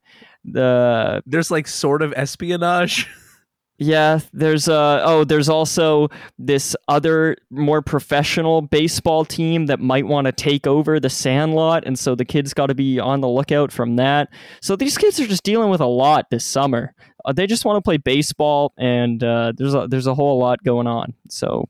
[0.44, 3.09] The There's like sort of espionage.
[3.79, 10.27] yeah, there's uh oh, there's also this other more professional baseball team that might want
[10.27, 13.70] to take over the Sandlot, and so the kids got to be on the lookout
[13.70, 14.29] from that.
[14.61, 16.94] So these kids are just dealing with a lot this summer.
[17.24, 20.62] Uh, they just want to play baseball, and uh, there's a, there's a whole lot
[20.64, 21.14] going on.
[21.29, 21.68] So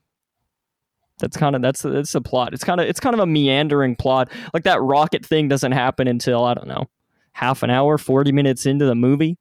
[1.19, 2.55] that's kind of that's that's the plot.
[2.55, 4.31] It's kind of it's kind of a meandering plot.
[4.55, 6.87] Like that rocket thing doesn't happen until I don't know
[7.33, 9.39] half an hour, forty minutes into the movie.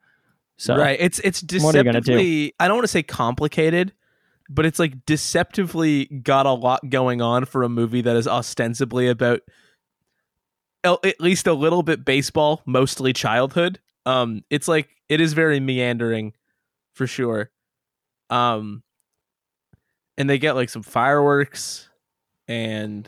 [0.58, 0.98] So right.
[1.00, 1.60] It's it's you do?
[1.60, 2.54] deceptively.
[2.60, 3.94] I don't want to say complicated,
[4.50, 9.08] but it's like deceptively got a lot going on for a movie that is ostensibly
[9.08, 9.42] about
[10.84, 13.80] at least a little bit baseball, mostly childhood.
[14.06, 16.34] Um, it's like it is very meandering,
[16.94, 17.52] for sure.
[18.30, 18.84] Um,
[20.18, 21.90] and they get like some fireworks,
[22.48, 23.08] and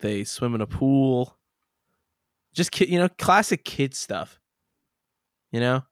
[0.00, 1.36] they swim in a pool.
[2.54, 4.38] Just kid, you know, classic kid stuff.
[5.50, 5.82] You know,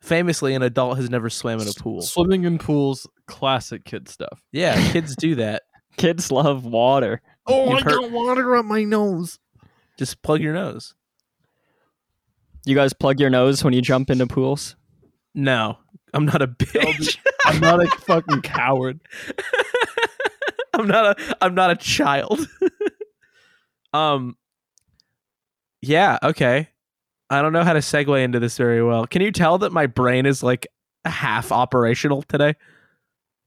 [0.00, 2.02] famously, an adult has never swam in a pool.
[2.02, 4.42] Swimming in pools, classic kid stuff.
[4.52, 5.62] Yeah, kids do that.
[5.96, 7.20] kids love water.
[7.46, 9.38] Oh, You've I heard- got water up my nose.
[9.98, 10.94] Just plug your nose.
[12.64, 14.76] You guys plug your nose when you jump into pools?
[15.34, 15.78] No,
[16.14, 17.18] I'm not a bitch.
[17.44, 19.00] I'm not a fucking coward.
[20.74, 22.46] I'm not a I'm not a child.
[23.92, 24.36] um
[25.80, 26.68] Yeah, okay.
[27.30, 29.06] I don't know how to segue into this very well.
[29.06, 30.66] Can you tell that my brain is like
[31.04, 32.54] half operational today?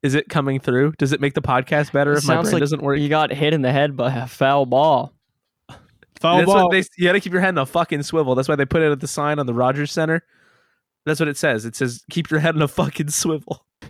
[0.02, 0.94] Is it coming through?
[0.98, 3.00] Does it make the podcast better It if my brain like doesn't work?
[3.00, 5.14] You got hit in the head by a foul ball.
[6.20, 6.64] Foul That's ball.
[6.66, 8.36] what they you gotta keep your head in a fucking swivel.
[8.36, 10.24] That's why they put it at the sign on the Rogers Center.
[11.06, 11.66] That's what it says.
[11.66, 13.66] It says keep your head in a fucking swivel.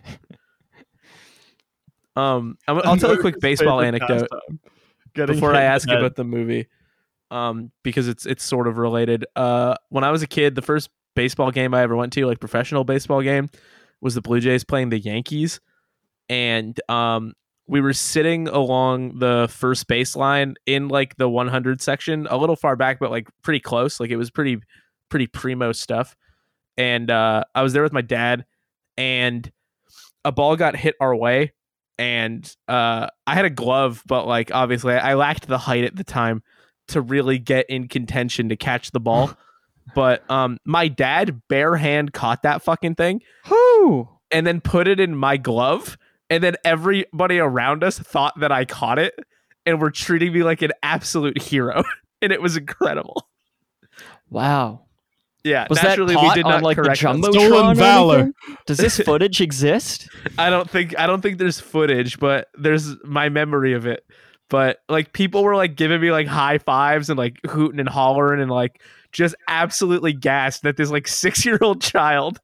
[2.16, 4.28] um I'm, I'll tell a quick baseball anecdote.
[5.14, 6.68] before I ask about about the movie,
[7.32, 9.26] um, because it's it's sort of related.
[9.36, 12.40] Uh, when I was a kid, the first baseball game I ever went to, like
[12.40, 13.50] professional baseball game,
[14.02, 15.60] was the Blue Jays playing the Yankees,
[16.30, 17.34] and um,
[17.68, 22.76] we were sitting along the first baseline in like the 100 section, a little far
[22.76, 24.00] back, but like pretty close.
[24.00, 24.60] Like it was pretty
[25.10, 26.16] pretty primo stuff,
[26.78, 28.46] and uh, I was there with my dad,
[28.98, 29.52] and
[30.24, 31.54] a ball got hit our way
[31.98, 36.04] and uh, I had a glove, but like obviously I lacked the height at the
[36.04, 36.44] time
[36.90, 39.32] to really get in contention to catch the ball.
[39.96, 44.10] but um, my dad bare hand caught that fucking thing Whoo!
[44.32, 45.98] and then put it in my glove,
[46.30, 49.14] and then everybody around us thought that I caught it
[49.66, 51.84] and were treating me like an absolute hero,
[52.22, 53.28] and it was incredible.
[54.30, 54.85] Wow.
[55.46, 57.18] Yeah, Was that naturally caught we did on not like the correct us.
[57.18, 57.34] jumbotron?
[57.34, 58.32] Stolen valor.
[58.66, 60.10] Does this footage exist?
[60.40, 64.04] I don't think I don't think there's footage, but there's my memory of it.
[64.50, 68.42] But like people were like giving me like high fives and like hooting and hollering
[68.42, 68.82] and like
[69.12, 72.40] just absolutely gassed that this like six year old child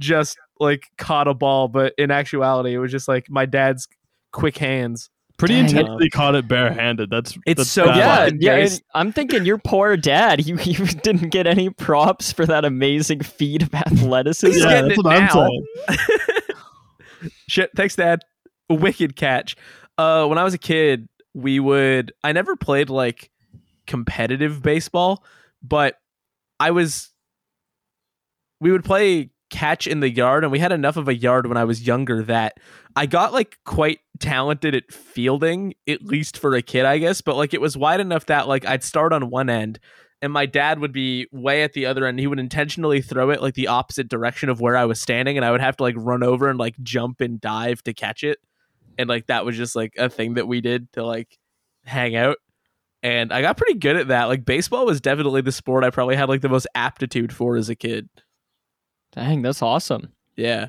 [0.00, 1.68] just like caught a ball.
[1.68, 3.86] But in actuality, it was just like my dad's
[4.32, 5.10] quick hands.
[5.42, 5.70] Pretty Dang it.
[5.80, 7.10] intensely caught it barehanded.
[7.10, 7.96] That's It's that's so bad.
[7.96, 8.54] yeah, fucking yeah.
[8.58, 10.46] and I'm thinking your poor dad.
[10.46, 14.56] You you didn't get any props for that amazing feat of athleticism.
[14.60, 15.66] Yeah, that's it what I'm saying.
[17.48, 18.20] Shit, thanks, Dad.
[18.70, 19.56] Wicked catch.
[19.98, 22.12] Uh, when I was a kid, we would.
[22.22, 23.28] I never played like
[23.88, 25.24] competitive baseball,
[25.60, 25.96] but
[26.60, 27.10] I was.
[28.60, 31.56] We would play catch in the yard, and we had enough of a yard when
[31.56, 32.54] I was younger that
[32.96, 37.20] I got like quite talented at fielding, at least for a kid, I guess.
[37.20, 39.78] But like it was wide enough that like I'd start on one end,
[40.20, 42.18] and my dad would be way at the other end.
[42.18, 45.44] He would intentionally throw it like the opposite direction of where I was standing, and
[45.44, 48.38] I would have to like run over and like jump and dive to catch it.
[48.98, 51.38] And like that was just like a thing that we did to like
[51.84, 52.38] hang out.
[53.02, 54.24] And I got pretty good at that.
[54.24, 57.68] Like baseball was definitely the sport I probably had like the most aptitude for as
[57.68, 58.08] a kid.
[59.12, 60.12] Dang, that's awesome.
[60.36, 60.68] Yeah.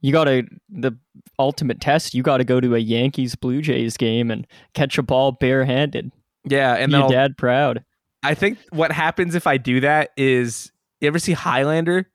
[0.00, 0.92] You got to the
[1.38, 2.14] ultimate test.
[2.14, 6.10] You got to go to a Yankees Blue Jays game and catch a ball barehanded.
[6.44, 7.84] Yeah, and And your dad proud.
[8.22, 12.08] I think what happens if I do that is you ever see Highlander?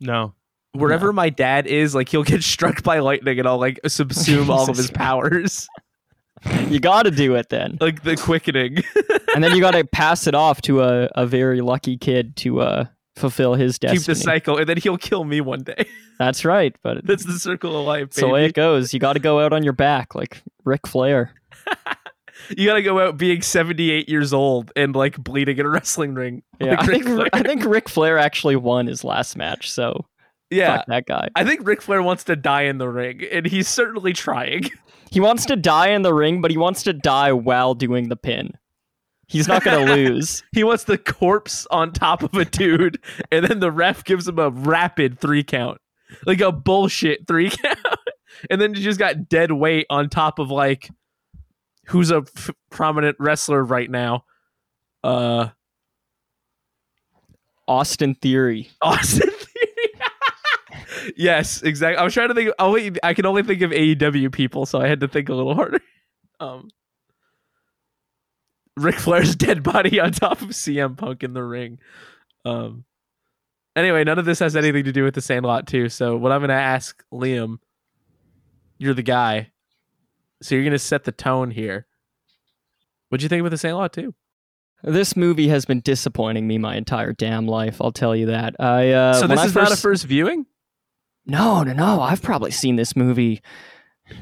[0.00, 0.34] No.
[0.72, 4.68] Wherever my dad is, like he'll get struck by lightning and I'll like subsume all
[4.68, 5.68] of his powers.
[6.68, 8.78] You got to do it then, like the quickening.
[9.34, 12.60] and then you got to pass it off to a, a very lucky kid to
[12.60, 12.84] uh,
[13.16, 13.98] fulfill his destiny.
[13.98, 15.86] Keep the cycle, and then he'll kill me one day.
[16.18, 18.04] That's right, but That's the circle of life.
[18.04, 18.94] that's the way it goes.
[18.94, 21.34] You got to go out on your back like Ric Flair.
[22.50, 26.42] You gotta go out being 78 years old and like bleeding in a wrestling ring.
[26.60, 27.28] Yeah, Like I think Flair.
[27.32, 30.04] I think Ric Flair actually won his last match, so
[30.50, 30.76] yeah.
[30.76, 31.28] fuck that guy.
[31.36, 34.70] I think Ric Flair wants to die in the ring, and he's certainly trying.
[35.10, 38.16] He wants to die in the ring, but he wants to die while doing the
[38.16, 38.50] pin.
[39.26, 40.42] He's not going to lose.
[40.52, 43.02] He wants the corpse on top of a dude,
[43.32, 45.80] and then the ref gives him a rapid three count,
[46.26, 47.78] like a bullshit three count,
[48.50, 50.90] and then you just got dead weight on top of like
[51.86, 54.24] who's a f- prominent wrestler right now,
[55.02, 55.48] uh,
[57.66, 58.70] Austin Theory.
[58.82, 61.12] Austin Theory.
[61.16, 61.96] yes, exactly.
[61.96, 62.50] I was trying to think.
[62.58, 65.54] Only I can only think of AEW people, so I had to think a little
[65.54, 65.80] harder.
[66.40, 66.68] Um,
[68.76, 71.78] Ric Flair's dead body on top of CM Punk in the ring.
[72.44, 72.84] Um.
[73.76, 75.88] Anyway, none of this has anything to do with the Sandlot too.
[75.88, 77.58] So what I'm going to ask Liam,
[78.78, 79.50] you're the guy,
[80.40, 81.86] so you're going to set the tone here.
[83.08, 84.14] What'd you think about the Sandlot too?
[84.84, 87.80] This movie has been disappointing me my entire damn life.
[87.80, 88.54] I'll tell you that.
[88.60, 90.46] I uh, so this is not a first- first viewing.
[91.26, 92.02] No, no, no.
[92.02, 93.40] I've probably seen this movie.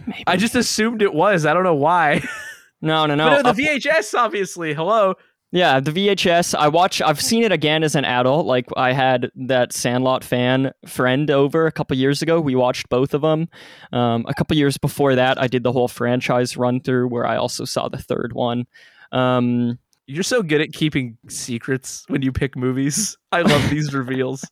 [0.07, 0.23] Maybe.
[0.27, 1.45] I just assumed it was.
[1.45, 2.23] I don't know why.
[2.83, 3.29] no, no, no.
[3.31, 4.75] but no, Uh, the VHS, obviously.
[4.75, 5.15] Hello.
[5.55, 6.55] Yeah, the VHS.
[6.55, 7.03] I watch.
[7.03, 8.47] I've seen it again as an adult.
[8.47, 12.41] Like I had that Sandlot fan friend over a couple years ago.
[12.41, 13.49] We watched both of them.
[13.93, 17.37] Um, a couple years before that, I did the whole franchise run through, where I
[17.37, 18.67] also saw the third one.
[19.13, 23.19] Um, You're so good at keeping secrets when you pick movies.
[23.31, 24.43] I love these reveals.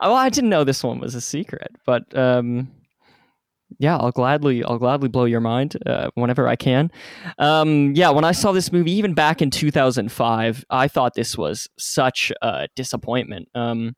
[0.00, 2.68] well, I didn't know this one was a secret, but um,
[3.78, 6.90] yeah, I'll gladly, I'll gladly blow your mind uh, whenever I can.
[7.38, 11.68] Um, yeah, when I saw this movie, even back in 2005, I thought this was
[11.78, 13.48] such a disappointment.
[13.54, 13.94] Um,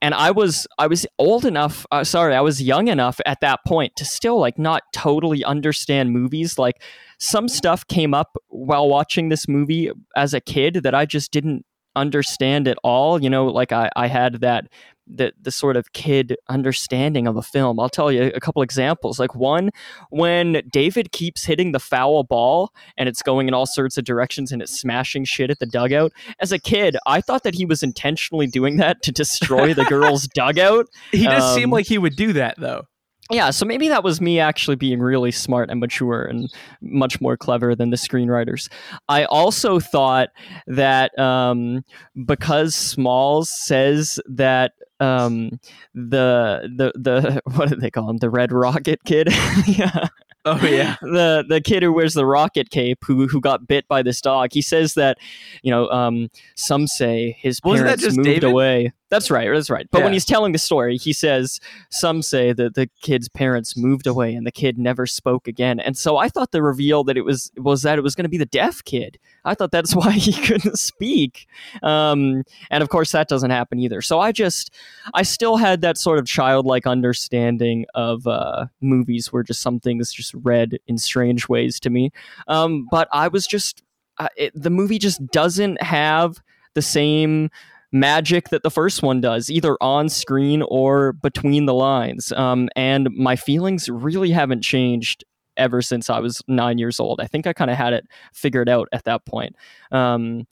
[0.00, 1.84] and I was, I was old enough.
[1.90, 6.12] Uh, sorry, I was young enough at that point to still like not totally understand
[6.12, 6.56] movies.
[6.56, 6.80] Like
[7.18, 11.64] some stuff came up while watching this movie as a kid that I just didn't
[11.96, 13.20] understand at all.
[13.20, 14.68] You know, like I, I had that
[15.08, 17.80] the the sort of kid understanding of a film.
[17.80, 19.18] I'll tell you a couple examples.
[19.18, 19.70] Like one,
[20.10, 24.52] when David keeps hitting the foul ball and it's going in all sorts of directions
[24.52, 26.12] and it's smashing shit at the dugout.
[26.40, 30.26] As a kid, I thought that he was intentionally doing that to destroy the girls'
[30.34, 30.86] dugout.
[31.12, 32.82] He does seem Um, like he would do that, though.
[33.30, 36.50] Yeah, so maybe that was me actually being really smart and mature and
[36.80, 38.70] much more clever than the screenwriters.
[39.10, 40.30] I also thought
[40.66, 41.84] that um,
[42.24, 45.58] because Smalls says that um,
[45.94, 48.18] the the the what do they call him?
[48.18, 49.28] The Red Rocket Kid.
[49.66, 50.08] yeah.
[50.44, 50.96] Oh yeah.
[51.02, 54.50] the the kid who wears the rocket cape who who got bit by this dog
[54.52, 55.18] he says that
[55.62, 58.44] you know um some say his Wasn't that parents just moved David?
[58.44, 59.86] away that's right that's right.
[59.90, 64.06] But when he's telling the story he says some say that the kid's parents moved
[64.06, 65.80] away and the kid never spoke again.
[65.80, 68.28] And so i thought the reveal that it was was that it was going to
[68.28, 69.18] be the deaf kid.
[69.44, 71.46] I thought that's why he couldn't speak.
[71.82, 74.00] Um and of course that doesn't happen either.
[74.02, 74.74] So i just
[75.14, 80.12] i still had that sort of childlike understanding of uh movies where just some things
[80.12, 82.10] just read in strange ways to me.
[82.46, 83.82] Um but i was just
[84.18, 86.40] uh, it, the movie just doesn't have
[86.74, 87.50] the same
[87.92, 92.32] magic that the first one does, either on screen or between the lines.
[92.32, 95.24] Um, and my feelings really haven't changed
[95.56, 97.20] ever since I was nine years old.
[97.20, 99.56] I think I kind of had it figured out at that point.
[99.90, 100.46] Um,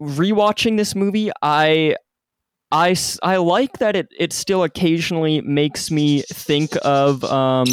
[0.00, 1.96] rewatching this movie, I.
[2.72, 7.68] I, I like that it, it still occasionally makes me think of um,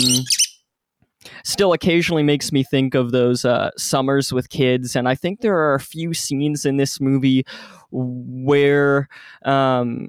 [1.44, 5.58] still occasionally makes me think of those uh, summers with kids and i think there
[5.58, 7.44] are a few scenes in this movie
[7.92, 9.08] where
[9.46, 10.08] um,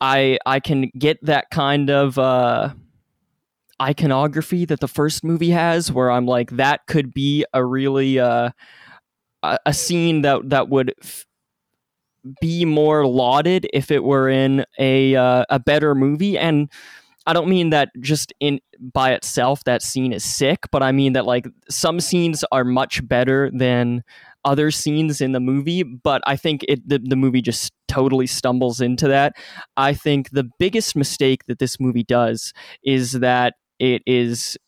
[0.00, 2.72] i i can get that kind of uh,
[3.80, 8.50] iconography that the first movie has where i'm like that could be a really uh,
[9.66, 11.26] a, scene that that would f-
[12.40, 16.70] be more lauded if it were in a uh, a better movie and
[17.26, 18.60] I don't mean that just in
[18.92, 23.06] by itself that scene is sick, but I mean that like some scenes are much
[23.06, 24.02] better than
[24.44, 28.80] other scenes in the movie, but I think it the, the movie just totally stumbles
[28.80, 29.34] into that.
[29.76, 32.52] I think the biggest mistake that this movie does
[32.82, 34.58] is that it is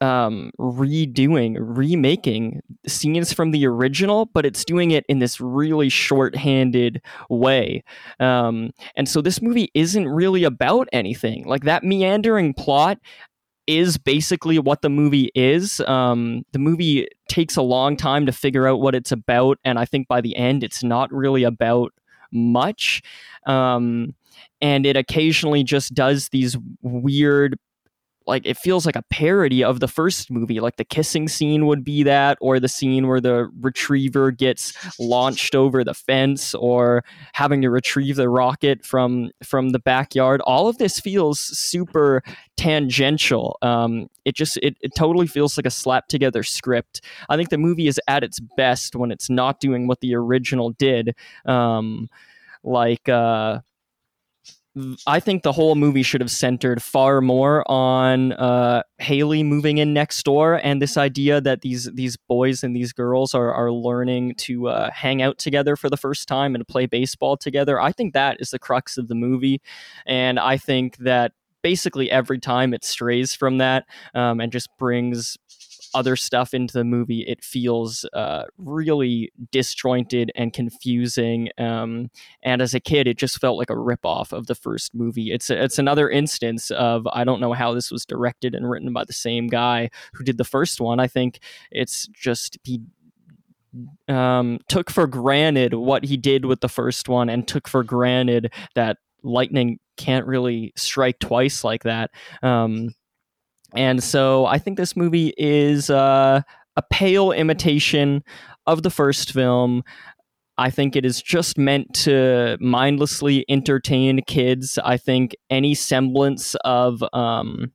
[0.00, 7.02] um, redoing, remaking scenes from the original, but it's doing it in this really short-handed
[7.28, 7.82] way.
[8.20, 11.44] Um, and so this movie isn't really about anything.
[11.46, 12.98] Like that meandering plot
[13.66, 15.80] is basically what the movie is.
[15.80, 19.84] Um, the movie takes a long time to figure out what it's about, and I
[19.84, 21.92] think by the end, it's not really about
[22.32, 23.02] much.
[23.46, 24.14] Um,
[24.60, 27.58] and it occasionally just does these weird
[28.28, 31.82] like it feels like a parody of the first movie like the kissing scene would
[31.82, 37.02] be that or the scene where the retriever gets launched over the fence or
[37.32, 40.40] having to retrieve the rocket from from the backyard.
[40.42, 42.22] All of this feels super
[42.56, 43.56] tangential.
[43.62, 47.00] Um, it just it, it totally feels like a slap together script.
[47.28, 50.70] I think the movie is at its best when it's not doing what the original
[50.70, 51.14] did.
[51.46, 52.08] Um,
[52.64, 53.60] like uh
[55.06, 59.92] I think the whole movie should have centered far more on uh, Haley moving in
[59.92, 64.34] next door and this idea that these these boys and these girls are are learning
[64.36, 67.80] to uh, hang out together for the first time and play baseball together.
[67.80, 69.60] I think that is the crux of the movie,
[70.06, 75.36] and I think that basically every time it strays from that um, and just brings
[75.98, 81.48] other stuff into the movie, it feels uh, really disjointed and confusing.
[81.58, 82.08] Um,
[82.44, 85.32] and as a kid, it just felt like a ripoff of the first movie.
[85.32, 89.04] It's it's another instance of I don't know how this was directed and written by
[89.04, 91.00] the same guy who did the first one.
[91.00, 91.40] I think
[91.72, 92.80] it's just he
[94.06, 98.52] um, took for granted what he did with the first one and took for granted
[98.76, 102.12] that lightning can't really strike twice like that.
[102.40, 102.94] Um,
[103.74, 106.42] and so I think this movie is uh,
[106.76, 108.22] a pale imitation
[108.66, 109.82] of the first film.
[110.56, 114.78] I think it is just meant to mindlessly entertain kids.
[114.84, 117.72] I think any semblance of um,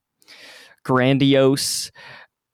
[0.84, 1.92] grandiose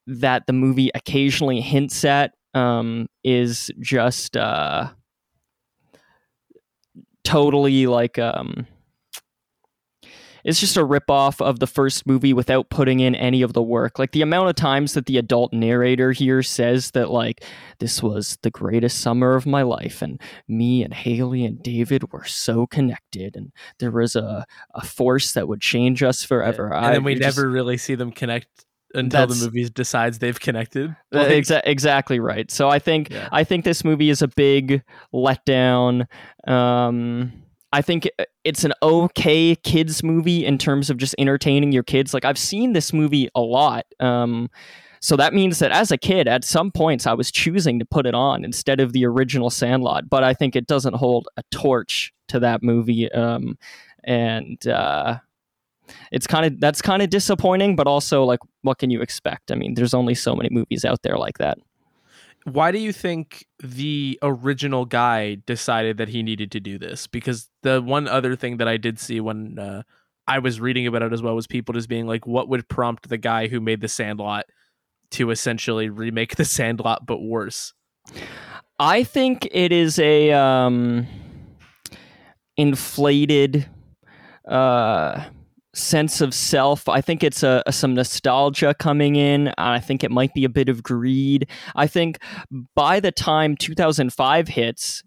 [0.06, 4.90] that the movie occasionally hints at um, is just uh,
[7.24, 8.20] totally like.
[8.20, 8.68] Um,
[10.44, 14.00] it's just a ripoff of the first movie without putting in any of the work.
[14.00, 17.44] Like the amount of times that the adult narrator here says that like
[17.80, 22.26] this was the greatest summer of my life and me and Haley and David were
[22.26, 26.68] so connected and there was a, a force that would change us forever.
[26.74, 28.48] And I, then we never just- really see them connect
[28.96, 30.96] until the movie decides they've connected.
[31.14, 32.50] Uh, exa- exactly right.
[32.50, 33.30] So I think Yeah.
[33.32, 34.82] I think this movie is a big
[35.14, 36.08] letdown.
[36.48, 37.32] Um,
[37.72, 38.10] I think
[38.44, 42.14] it's an okay kids movie in terms of just entertaining your kids.
[42.14, 43.86] Like I've seen this movie a lot.
[44.00, 44.50] Um,
[45.02, 48.06] so that means that as a kid, at some points, I was choosing to put
[48.06, 50.10] it on instead of the original Sandlot.
[50.10, 53.12] But I think it doesn't hold a torch to that movie.
[53.12, 53.58] Um,
[54.04, 55.20] and uh,
[56.12, 57.76] it's kind of that's kind of disappointing.
[57.76, 59.52] But also, like, what can you expect?
[59.52, 61.58] I mean, there's only so many movies out there like that.
[62.46, 67.08] Why do you think the original guy decided that he needed to do this?
[67.08, 69.84] Because the one other thing that I did see when uh,
[70.28, 73.10] I was reading about it as well was people just being like, what would prompt
[73.10, 74.46] the guy who made the Sandlot
[75.12, 77.74] to essentially remake the Sandlot but worse?
[78.80, 81.08] I think it is a um,
[82.56, 83.68] inflated
[84.48, 85.26] uh,
[85.80, 86.88] sense of self.
[86.90, 89.54] I think it's a, a- some nostalgia coming in.
[89.58, 91.50] I think it might be a bit of greed.
[91.76, 92.20] I think
[92.76, 95.04] by the time 2005 hits,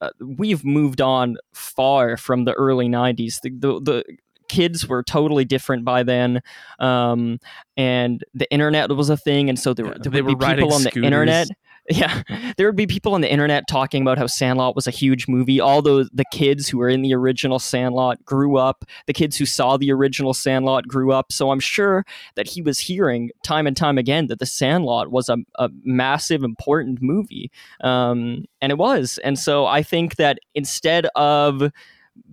[0.00, 3.40] uh, we've moved on far from the early 90s.
[3.42, 4.04] The, the, the
[4.48, 6.40] kids were totally different by then,
[6.78, 7.38] um,
[7.76, 10.82] and the internet was a thing, and so there, Yeah, there would be people on
[10.82, 11.04] the scooters.
[11.06, 11.48] internet.
[11.88, 12.22] Yeah,
[12.56, 15.60] there would be people on the internet talking about how Sandlot was a huge movie.
[15.60, 18.84] All those the kids who were in the original Sandlot grew up.
[19.06, 21.30] The kids who saw the original Sandlot grew up.
[21.30, 25.28] So I'm sure that he was hearing time and time again that the Sandlot was
[25.28, 29.18] a, a massive, important movie, um, and it was.
[29.22, 31.70] And so I think that instead of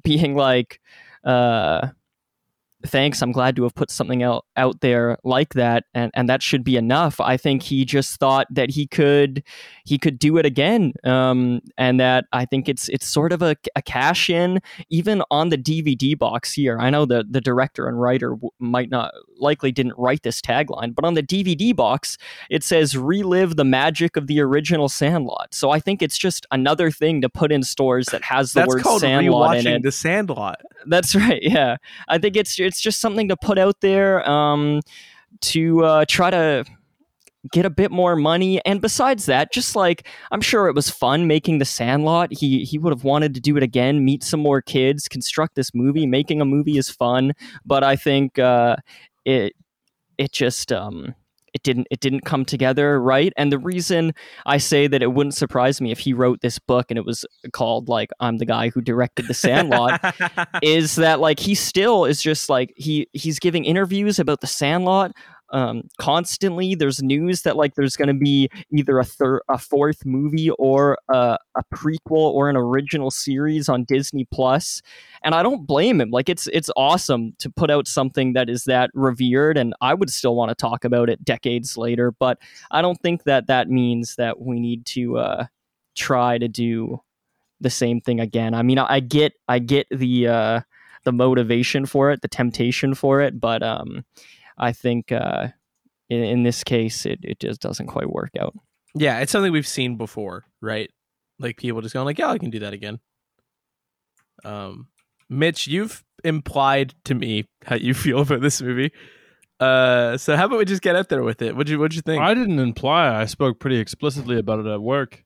[0.03, 0.79] being like,
[1.25, 1.89] uh,
[2.85, 6.41] thanks i'm glad to have put something out, out there like that and, and that
[6.41, 9.43] should be enough i think he just thought that he could
[9.85, 13.55] he could do it again um, and that i think it's it's sort of a,
[13.75, 17.99] a cash in even on the dvd box here i know the the director and
[18.01, 22.17] writer w- might not likely didn't write this tagline but on the dvd box
[22.49, 26.91] it says relive the magic of the original sandlot so i think it's just another
[26.91, 29.91] thing to put in stores that has the That's word called sandlot in it the
[29.91, 30.61] Sandlot.
[30.85, 31.41] that's right.
[31.41, 31.77] Yeah,
[32.07, 34.81] I think it's it's just something to put out there um,
[35.41, 36.65] to uh, try to
[37.51, 38.63] get a bit more money.
[38.65, 42.31] And besides that, just like I'm sure it was fun making the Sandlot.
[42.31, 45.73] He he would have wanted to do it again, meet some more kids, construct this
[45.73, 46.05] movie.
[46.05, 47.33] Making a movie is fun,
[47.65, 48.77] but I think uh,
[49.25, 49.53] it
[50.17, 51.15] it just um
[51.53, 54.13] it didn't it didn't come together right and the reason
[54.45, 57.25] i say that it wouldn't surprise me if he wrote this book and it was
[57.51, 59.99] called like i'm the guy who directed the sandlot
[60.61, 65.11] is that like he still is just like he he's giving interviews about the sandlot
[65.53, 70.03] um, constantly there's news that like there's going to be either a third a fourth
[70.05, 74.81] movie or a, a prequel or an original series on disney plus
[75.23, 76.09] and i don't blame him.
[76.09, 80.09] Like it's it's awesome to put out something that is that revered and i would
[80.09, 82.39] still want to talk about it decades later but
[82.71, 85.45] i don't think that that means that we need to uh,
[85.95, 86.99] try to do
[87.61, 88.53] the same thing again.
[88.55, 90.61] I mean i, I get i get the uh,
[91.03, 94.03] the motivation for it the temptation for it but um
[94.57, 95.47] I think uh,
[96.09, 98.53] in, in this case, it, it just doesn't quite work out.
[98.95, 100.89] Yeah, it's something we've seen before, right?
[101.39, 102.99] Like people just going like, "Yeah, I can do that again."
[104.43, 104.87] Um,
[105.29, 108.91] Mitch, you've implied to me how you feel about this movie.
[109.59, 111.55] Uh, so how about we just get out there with it?
[111.55, 112.21] What'd you What'd you think?
[112.21, 113.19] I didn't imply.
[113.19, 115.23] I spoke pretty explicitly about it at work.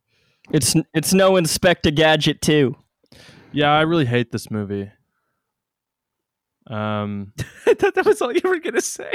[0.51, 2.75] It's it's no Inspector Gadget too.
[3.51, 4.91] Yeah, I really hate this movie.
[6.69, 7.33] Um,
[7.65, 9.13] I thought that was all you were gonna say.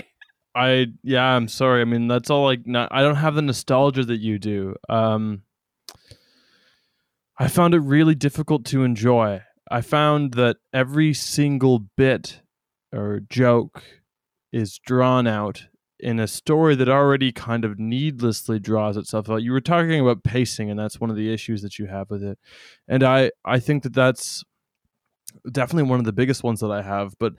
[0.54, 1.80] I yeah, I'm sorry.
[1.80, 4.76] I mean, that's all like not I don't have the nostalgia that you do.
[4.88, 5.42] Um
[7.38, 9.42] I found it really difficult to enjoy.
[9.70, 12.42] I found that every single bit
[12.92, 13.82] or joke
[14.52, 15.66] is drawn out
[15.98, 19.42] in a story that already kind of needlessly draws itself out.
[19.42, 22.22] You were talking about pacing and that's one of the issues that you have with
[22.22, 22.38] it.
[22.86, 24.44] And I I think that that's
[25.50, 27.34] definitely one of the biggest ones that I have, but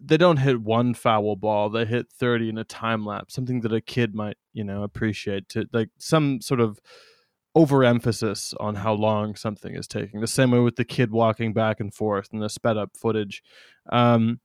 [0.00, 1.70] they don't hit one foul ball.
[1.70, 5.48] They hit 30 in a time lapse, something that a kid might, you know, appreciate
[5.50, 6.80] to like some sort of
[7.54, 10.20] overemphasis on how long something is taking.
[10.20, 13.42] The same way with the kid walking back and forth and the sped up footage.
[13.90, 14.40] Um,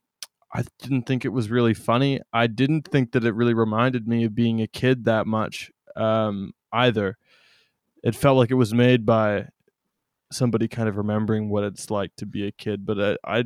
[0.52, 2.20] I didn't think it was really funny.
[2.32, 6.52] I didn't think that it really reminded me of being a kid that much um,
[6.72, 7.16] either.
[8.02, 9.48] It felt like it was made by
[10.30, 12.84] somebody kind of remembering what it's like to be a kid.
[12.84, 13.44] But I, I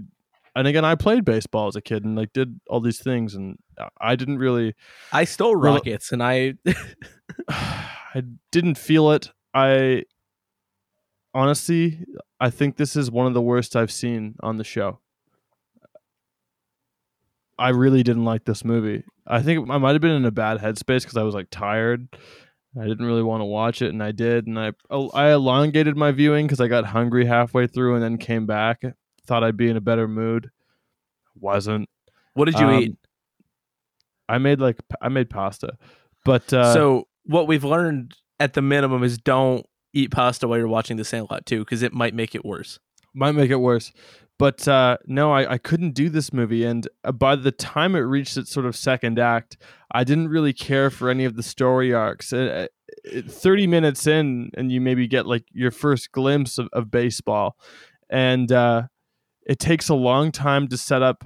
[0.55, 3.59] and again, I played baseball as a kid and like did all these things, and
[4.01, 4.75] I didn't really.
[5.13, 6.55] I stole rockets, and I
[7.49, 9.31] I didn't feel it.
[9.55, 10.05] I
[11.35, 12.05] honestly,
[12.41, 14.99] I think this is one of the worst I've seen on the show.
[17.59, 19.05] I really didn't like this movie.
[19.27, 22.09] I think I might have been in a bad headspace because I was like tired.
[22.81, 26.11] I didn't really want to watch it, and I did, and I I elongated my
[26.13, 28.83] viewing because I got hungry halfway through, and then came back.
[29.27, 30.51] Thought I'd be in a better mood.
[31.39, 31.89] Wasn't.
[32.35, 32.97] what did you Um, eat?
[34.29, 35.77] I made like I made pasta,
[36.25, 40.69] but uh, so what we've learned at the minimum is don't eat pasta while you're
[40.69, 42.79] watching The Sandlot too, because it might make it worse.
[43.15, 43.93] might make it worse.
[44.39, 46.65] But uh, no, I, I couldn't do this movie.
[46.65, 49.57] And uh, by the time it reached its sort of second act,
[49.93, 52.33] I didn't really care for any of the story arcs.
[52.33, 52.67] Uh,
[53.15, 57.57] uh, 30 minutes in, and you maybe get like your first glimpse of, of baseball.
[58.11, 58.85] And uh,
[59.47, 61.25] it takes a long time to set up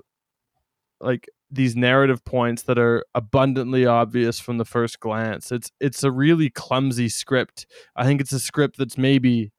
[1.01, 5.53] like these narrative points that are abundantly obvious from the first glance.
[5.53, 7.67] It's it's a really clumsy script.
[7.95, 9.53] I think it's a script that's maybe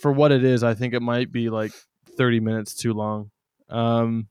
[0.00, 1.72] for what it is, I think it might be like
[2.16, 3.30] 30 minutes too long.
[3.68, 4.28] Um,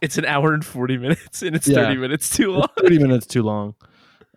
[0.00, 1.76] It's an hour and forty minutes, and it's Yeah.
[1.86, 2.68] thirty minutes too long.
[2.78, 3.74] 30 minutes too long.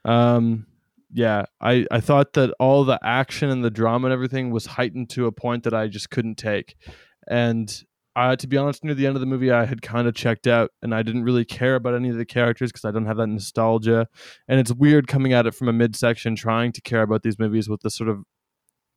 [0.04, 0.66] Um,
[1.12, 5.10] yeah, I, I thought that all the action and the drama and everything was heightened
[5.12, 6.76] to a point that I just couldn't take.
[7.28, 7.72] And
[8.16, 10.48] uh, to be honest, near the end of the movie, I had kind of checked
[10.48, 13.18] out and I didn't really care about any of the characters because I don't have
[13.18, 14.08] that nostalgia.
[14.48, 17.70] And it's weird coming at it from a midsection, trying to care about these movies
[17.70, 18.24] with the sort of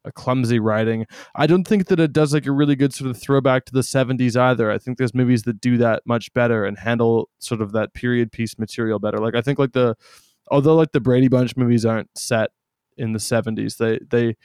[0.05, 1.07] a clumsy writing.
[1.35, 3.81] I don't think that it does like a really good sort of throwback to the
[3.81, 4.71] 70s either.
[4.71, 8.33] I think there's movies that do that much better and handle sort of that period
[8.33, 9.19] piece material better.
[9.19, 9.97] Like I think like the
[10.51, 12.51] although like the Brady Bunch movies aren't set
[12.97, 14.37] in the 70s, they they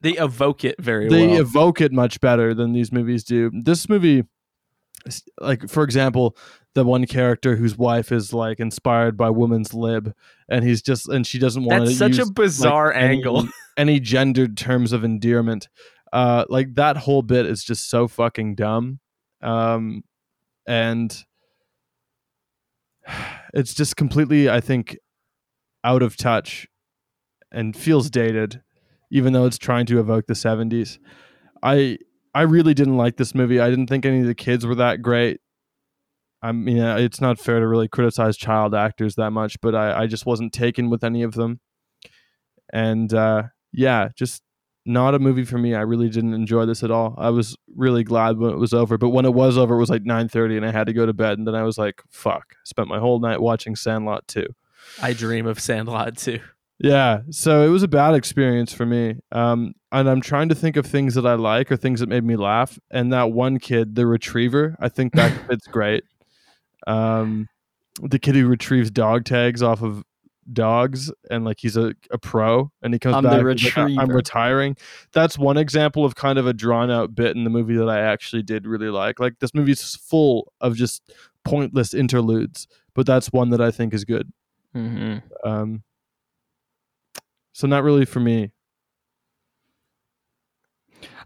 [0.00, 1.40] They evoke it very they well.
[1.40, 3.50] evoke it much better than these movies do.
[3.54, 4.24] This movie
[5.40, 6.36] like for example,
[6.74, 10.12] the one character whose wife is like inspired by woman's lib
[10.48, 13.16] and he's just and she doesn't want That's to such use a bizarre like, any-
[13.16, 13.48] angle.
[13.76, 15.68] any gendered terms of endearment.
[16.12, 19.00] Uh, like that whole bit is just so fucking dumb,
[19.42, 20.04] um,
[20.66, 21.24] and
[23.54, 24.96] it's just completely, I think,
[25.82, 26.68] out of touch
[27.50, 28.62] and feels dated,
[29.10, 30.98] even though it's trying to evoke the seventies.
[31.62, 31.98] I
[32.32, 33.58] I really didn't like this movie.
[33.60, 35.40] I didn't think any of the kids were that great.
[36.44, 40.02] I mean, uh, it's not fair to really criticize child actors that much, but I,
[40.02, 41.60] I just wasn't taken with any of them.
[42.70, 44.42] And uh, yeah, just
[44.84, 45.74] not a movie for me.
[45.74, 47.14] I really didn't enjoy this at all.
[47.16, 49.88] I was really glad when it was over, but when it was over, it was
[49.88, 51.38] like nine thirty, and I had to go to bed.
[51.38, 54.48] And then I was like, "Fuck!" Spent my whole night watching Sandlot too.
[55.00, 56.40] I dream of Sandlot too.
[56.78, 59.16] Yeah, so it was a bad experience for me.
[59.32, 62.24] Um, and I'm trying to think of things that I like or things that made
[62.24, 62.78] me laugh.
[62.90, 66.04] And that one kid, the retriever, I think that kid's great.
[66.86, 67.48] Um,
[68.02, 70.04] the kid who retrieves dog tags off of
[70.52, 74.10] dogs and like he's a, a pro and he comes I'm back like, "I- I'm
[74.16, 74.76] retiring.
[75.12, 78.00] That's one example of kind of a drawn out bit in the movie that I
[78.00, 79.20] actually did really like.
[79.20, 81.12] Like this movie's full of just
[81.44, 84.30] pointless interludes, but that's one that I think is good.
[84.74, 85.82] hmm Um,
[87.52, 88.50] so not really for me.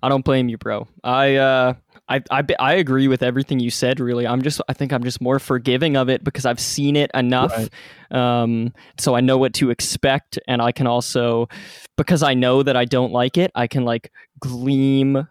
[0.02, 0.86] I don't blame you, bro.
[1.02, 1.74] I uh,
[2.08, 4.00] I, I I agree with everything you said.
[4.00, 7.10] Really, I'm just I think I'm just more forgiving of it because I've seen it
[7.14, 7.68] enough,
[8.10, 11.48] um, so I know what to expect, and I can also
[11.96, 15.28] because I know that I don't like it, I can like gleam.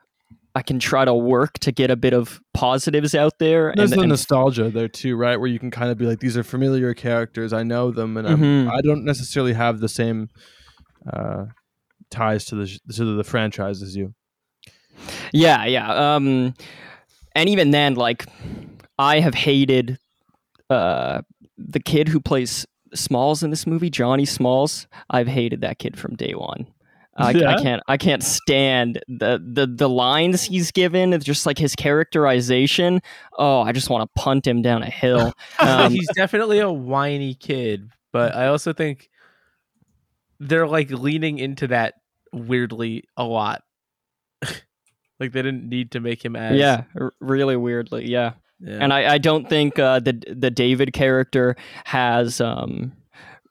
[0.56, 3.74] I can try to work to get a bit of positives out there.
[3.76, 5.38] There's and, the and- nostalgia there too, right?
[5.40, 7.54] Where you can kind of be like, these are familiar characters.
[7.54, 8.72] I know them, and I'm, Mhm.
[8.72, 10.30] I don't necessarily have the same
[11.14, 11.46] uh,
[12.10, 14.16] ties to the to the franchise as you.
[15.34, 16.16] Yeah, yeah.
[16.16, 16.54] Um,
[17.36, 18.26] and even then, like,
[18.98, 19.98] I have hated
[20.70, 21.22] uh,
[21.58, 24.88] the kid who plays Smalls in this movie, Johnny Smalls.
[25.10, 26.68] I've hated that kid from day one.
[27.18, 27.56] I, Yeah?
[27.56, 27.84] I can't.
[27.88, 31.14] I can't stand the, the the lines he's given.
[31.14, 33.02] It's just like his characterization.
[33.38, 35.34] Oh, I just want to punt him down a hill.
[35.60, 39.10] Um, He's definitely a whiny kid, but I also think
[40.40, 41.96] they're like leaning into that
[42.32, 43.64] weirdly a lot.
[45.20, 48.10] like they didn't need to make him as yeah, r- really weirdly.
[48.10, 48.34] Yeah.
[48.60, 48.78] yeah.
[48.82, 51.56] and I, I don't think uh, the the David character
[51.86, 52.94] has um,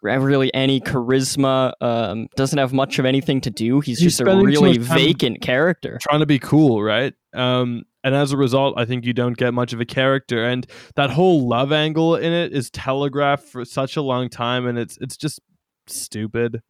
[0.02, 1.72] really any charisma.
[1.80, 3.80] Um, doesn't have much of anything to do.
[3.80, 5.98] He's, He's just a really vacant character.
[6.02, 7.14] Trying to be cool, right?
[7.34, 10.66] Um, and as a result, I think you don't get much of a character, and
[10.94, 14.96] that whole love angle in it is telegraphed for such a long time, and it's
[15.00, 15.40] it's just
[15.88, 16.62] stupid.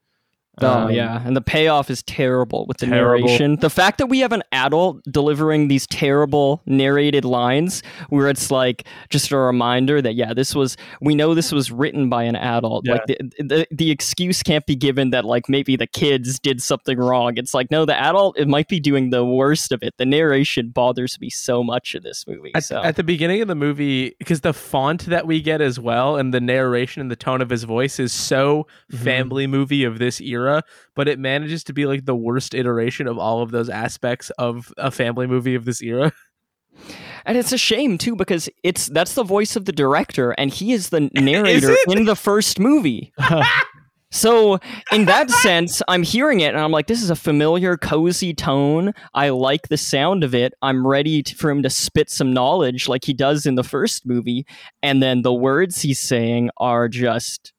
[0.63, 3.27] Oh Um, yeah, and the payoff is terrible with the terrible.
[3.27, 3.57] narration.
[3.57, 8.87] The fact that we have an adult delivering these terrible narrated lines, where it's like
[9.11, 12.87] just a reminder that yeah, this was we know this was written by an adult.
[12.87, 12.93] Yeah.
[12.93, 16.97] Like the, the the excuse can't be given that like maybe the kids did something
[16.99, 17.35] wrong.
[17.37, 19.95] It's like no, the adult it might be doing the worst of it.
[19.99, 22.53] The narration bothers me so much in this movie.
[22.55, 25.79] At, so at the beginning of the movie, because the font that we get as
[25.79, 28.99] well, and the narration and the tone of his voice is so Mhm.
[29.05, 30.46] family movie of this era,
[30.95, 34.73] but it manages to be like the worst iteration of all of those aspects of
[34.77, 36.13] a family movie of this era.
[37.25, 40.73] And it's a shame too because it's that's the voice of the director and he
[40.73, 41.97] is the narrator it?
[41.97, 43.13] in the first movie.
[44.13, 44.59] So
[44.93, 48.95] in that sense, I'm hearing it and I'm like, this is a familiar, cozy tone.
[49.15, 50.55] I like the sound of it.
[50.63, 54.07] I'm ready to, for him to spit some knowledge like he does in the first
[54.07, 54.47] movie,
[54.83, 57.53] and then the words he's saying are just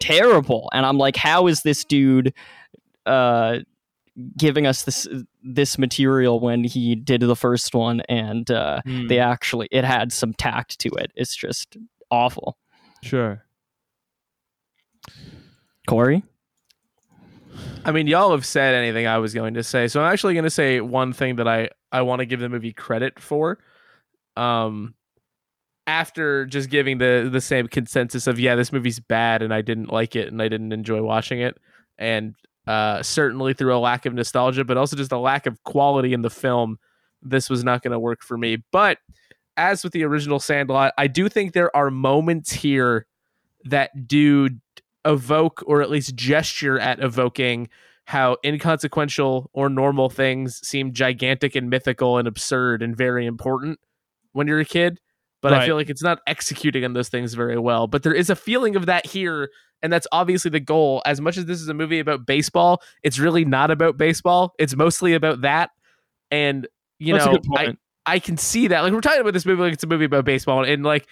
[0.00, 0.68] terrible.
[0.72, 2.32] And I'm like, how is this dude
[3.04, 3.58] uh,
[4.36, 5.06] giving us this
[5.42, 9.06] this material when he did the first one and uh, Hmm.
[9.08, 11.12] they actually it had some tact to it?
[11.14, 11.76] It's just
[12.10, 12.56] awful.
[13.02, 13.44] Sure.
[15.86, 16.22] Corey.
[17.84, 20.44] I mean, y'all have said anything I was going to say, so I'm actually going
[20.44, 23.58] to say one thing that I I want to give the movie credit for.
[24.36, 24.94] Um,
[25.86, 29.92] after just giving the the same consensus of yeah, this movie's bad and I didn't
[29.92, 31.58] like it and I didn't enjoy watching it,
[31.98, 32.34] and
[32.66, 36.22] uh, certainly through a lack of nostalgia, but also just a lack of quality in
[36.22, 36.78] the film,
[37.22, 38.58] this was not going to work for me.
[38.72, 38.98] But
[39.56, 43.06] as with the original Sandlot, I do think there are moments here
[43.64, 44.50] that do
[45.04, 47.68] evoke or at least gesture at evoking
[48.06, 53.78] how inconsequential or normal things seem gigantic and mythical and absurd and very important
[54.32, 55.00] when you're a kid.
[55.42, 57.86] But I feel like it's not executing on those things very well.
[57.86, 59.50] But there is a feeling of that here,
[59.82, 61.02] and that's obviously the goal.
[61.06, 64.54] As much as this is a movie about baseball, it's really not about baseball.
[64.58, 65.70] It's mostly about that.
[66.30, 66.66] And
[66.98, 67.38] you That's know.
[67.56, 67.76] I
[68.06, 68.80] I can see that.
[68.80, 71.06] Like we're talking about this movie like it's a movie about baseball, and like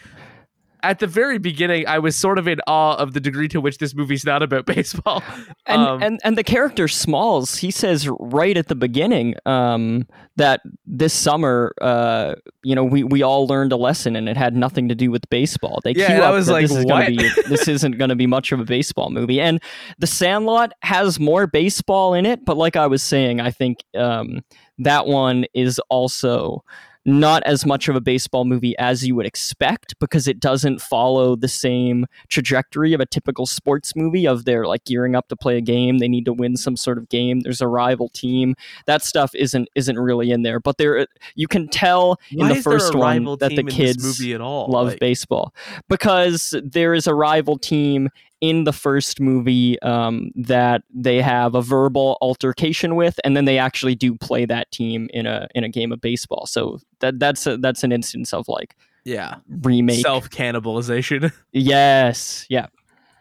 [0.85, 3.79] at the very beginning, I was sort of in awe of the degree to which
[3.79, 5.23] this movie's not about baseball.
[5.67, 10.07] And, Um, and and the character Smalls, he says right at the beginning um,
[10.37, 14.55] that this summer, uh, you know, we, we all learned a lesson, and it had
[14.55, 15.81] nothing to do with baseball.
[15.83, 17.07] They Yeah, I was like, this is what?
[17.07, 19.61] gonna be this isn't going to be much of a baseball movie, and
[19.99, 24.45] The Sandlot has more baseball in it, but like I was saying, I think um,
[24.79, 26.65] that one is also
[27.05, 31.37] not as much of a baseball movie as you would expect because it doesn't follow
[31.37, 35.57] the same trajectory of a typical sports movie of they're like gearing up to play
[35.59, 38.55] a game they need to win some sort of game there's a rival team.
[38.87, 42.59] That stuff isn't isn't really in there but there you can tell Why in the
[42.59, 44.69] is there a first one that the team in this kids movie at all?
[44.69, 45.55] love Like, baseball
[45.89, 48.09] because there is a rival team
[48.45, 53.57] in the first movie um, that they have a verbal altercation with, and then they
[53.57, 56.45] actually do play that team in a in a game of baseball.
[56.47, 60.01] So that that's a, that's an instance of like yeah remake.
[60.01, 62.67] self cannibalization yes, yeah.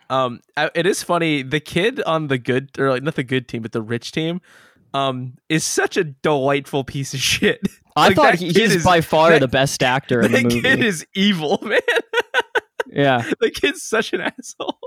[0.09, 0.41] Um,
[0.75, 1.41] it is funny.
[1.43, 4.41] The kid on the good, or like not the good team, but the rich team,
[4.93, 7.61] um, is such a delightful piece of shit.
[7.95, 10.61] I Like, thought he, he's is- by far that- the best actor in the movie.
[10.61, 11.79] kid is evil, man.
[12.87, 14.77] yeah, the kid's such an asshole.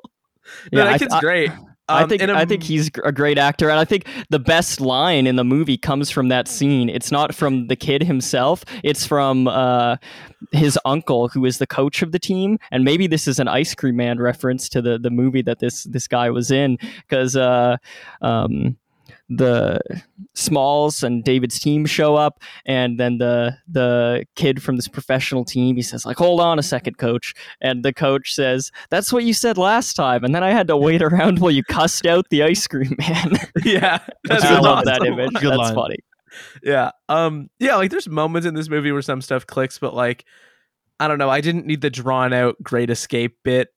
[0.72, 0.84] Yeah.
[0.84, 1.50] that I- kid's I- great.
[1.88, 4.80] I Um, think and, I think he's a great actor, and I think the best
[4.80, 6.88] line in the movie comes from that scene.
[6.88, 9.94] It's not from the kid himself; it's from uh,
[10.50, 12.58] his uncle, who is the coach of the team.
[12.72, 15.84] And maybe this is an Ice Cream Man reference to the the movie that this
[15.84, 16.76] this guy was in,
[17.08, 17.76] because uh,
[18.20, 18.76] um,
[19.28, 19.80] the
[20.34, 25.76] Smalls and David's team show up, and then the the kid from this professional team
[25.76, 29.32] he says like, "Hold on a second, coach," and the coach says, "That's what you
[29.34, 32.42] said last time," and then I had to wait around while you cussed out the
[32.42, 33.32] ice cream man.
[33.64, 34.84] yeah, That's I a good love line.
[34.86, 35.32] that image.
[35.34, 35.74] Good That's line.
[35.74, 35.96] funny.
[36.62, 36.90] Yeah.
[37.08, 40.24] Um yeah, like there's moments in this movie where some stuff clicks, but like
[41.00, 43.68] I don't know, I didn't need the drawn out great escape bit.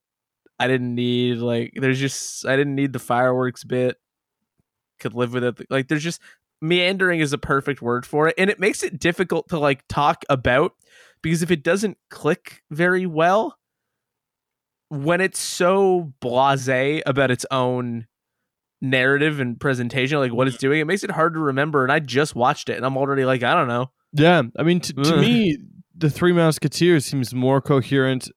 [0.60, 3.98] I didn't need like there's just I didn't need the fireworks bit.
[5.00, 5.68] Could live with it.
[5.70, 6.22] Like there's just
[6.62, 10.26] meandering is a perfect word for it and it makes it difficult to like talk
[10.28, 10.74] about
[11.22, 13.58] because if it doesn't click very well
[14.90, 18.08] when it's so blasé about its own
[18.82, 20.62] narrative and presentation, like what it's mm.
[20.62, 21.84] doing, it makes it hard to remember.
[21.84, 23.92] And I just watched it, and I'm already like, I don't know.
[24.14, 25.58] Yeah, I mean, t- to me,
[25.96, 28.30] the Three Musketeers seems more coherent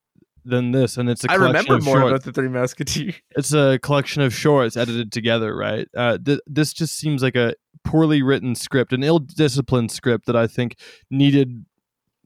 [0.45, 2.11] than this, and it's a I collection remember of more shorts.
[2.11, 3.15] about the Three Musketeers.
[3.37, 5.89] It's a collection of shorts edited together, right?
[5.97, 10.47] Uh, th- this just seems like a poorly written script, an ill-disciplined script that I
[10.47, 10.77] think
[11.11, 11.65] needed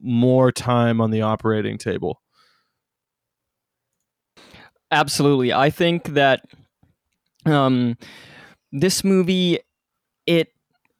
[0.00, 2.20] more time on the operating table.
[4.90, 5.52] Absolutely.
[5.52, 6.44] I think that
[7.44, 7.96] um,
[8.72, 9.58] this movie
[10.26, 10.52] it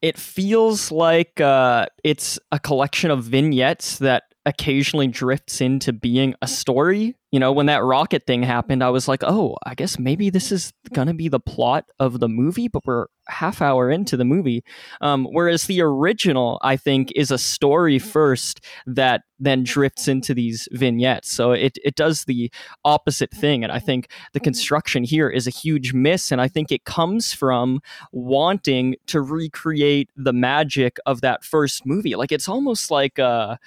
[0.03, 6.47] it feels like uh, it's a collection of vignettes that occasionally drifts into being a
[6.47, 7.17] story.
[7.33, 10.53] You know, when that rocket thing happened, I was like, "Oh, I guess maybe this
[10.53, 14.25] is going to be the plot of the movie." But we're half hour into the
[14.25, 14.63] movie,
[15.01, 20.69] um, whereas the original, I think, is a story first that then drifts into these
[20.71, 21.31] vignettes.
[21.33, 22.51] So it it does the
[22.85, 26.71] opposite thing, and I think the construction here is a huge miss, and I think
[26.71, 27.81] it comes from
[28.13, 32.15] wanting to recreate the magic of that first movie.
[32.15, 33.59] Like it's almost like a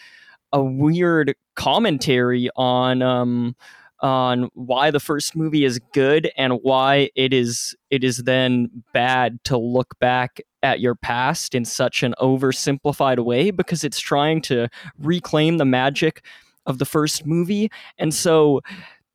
[0.51, 3.55] a weird commentary on um
[4.01, 9.43] on why the first movie is good and why it is it is then bad
[9.43, 14.67] to look back at your past in such an oversimplified way because it's trying to
[14.99, 16.23] reclaim the magic
[16.65, 17.71] of the first movie.
[17.97, 18.61] And so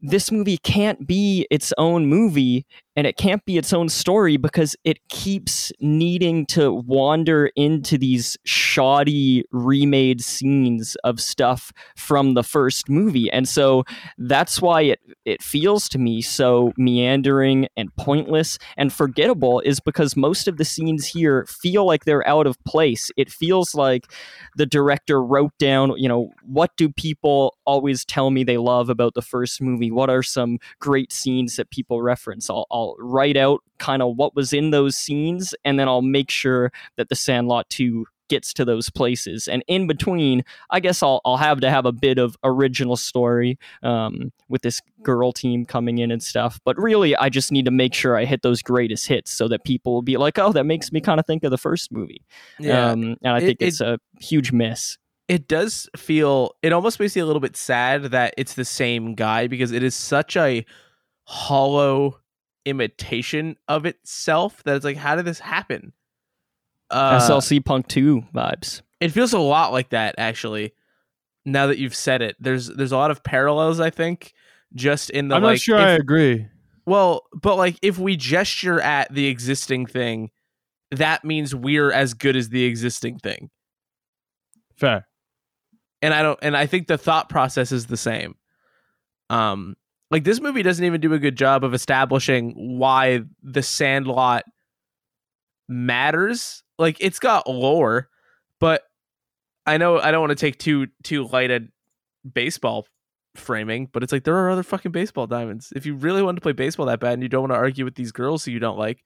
[0.01, 2.67] this movie can't be its own movie
[2.97, 8.37] and it can't be its own story because it keeps needing to wander into these
[8.45, 13.31] shoddy remade scenes of stuff from the first movie.
[13.31, 13.85] And so
[14.19, 20.17] that's why it it feels to me so meandering and pointless and forgettable is because
[20.17, 23.11] most of the scenes here feel like they're out of place.
[23.17, 24.13] It feels like
[24.57, 29.15] the director wrote down you know what do people always tell me they love about
[29.15, 29.91] the first movie?
[29.91, 32.49] What are some great scenes that people reference?
[32.51, 36.31] I'll, I'll write out kind of what was in those scenes and then i'll make
[36.31, 39.47] sure that the sandlot 2 gets to those places.
[39.49, 43.59] And in between i guess i'll, I'll have to have a bit of original story
[43.83, 46.59] um, with this girl team coming in and stuff.
[46.65, 49.65] But really i just need to make sure i hit those greatest hits so that
[49.65, 52.25] people will be like oh that makes me kind of think of the first movie.
[52.93, 54.97] Um, and i think it- it's a huge miss.
[55.29, 59.15] It does feel it almost makes you a little bit sad that it's the same
[59.15, 60.65] guy because it is such a
[61.25, 62.19] hollow
[62.65, 65.93] imitation of itself that it's like how did this happen
[66.91, 70.73] uh, slc punk 2 vibes it feels a lot like that actually
[71.45, 74.33] now that you've said it there's there's a lot of parallels i think
[74.75, 76.47] just in the I'm like not sure if- I agree.
[76.87, 80.31] well but like if we gesture at the existing thing
[80.91, 83.51] that means we're as good as the existing thing
[84.77, 85.07] Fair.
[86.03, 88.35] and I don't and I think the thought process is the same.
[89.31, 89.77] Um
[90.11, 94.45] like this movie doesn't even do a good job of establishing why the Sandlot
[95.69, 96.63] matters.
[96.79, 98.09] Like it's got lore,
[98.61, 98.83] but
[99.67, 101.63] I know I don't want to take too too light at
[102.31, 102.87] baseball
[103.35, 105.73] framing, but it's like there are other fucking baseball diamonds.
[105.75, 107.85] If you really want to play baseball that bad and you don't want to argue
[107.85, 109.03] with these girls who you don't like,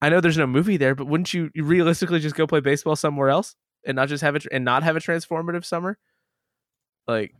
[0.00, 3.30] I know there's no movie there, but wouldn't you realistically just go play baseball somewhere
[3.30, 3.56] else
[3.86, 5.98] and not just have it and not have a transformative summer?
[7.06, 7.34] Like,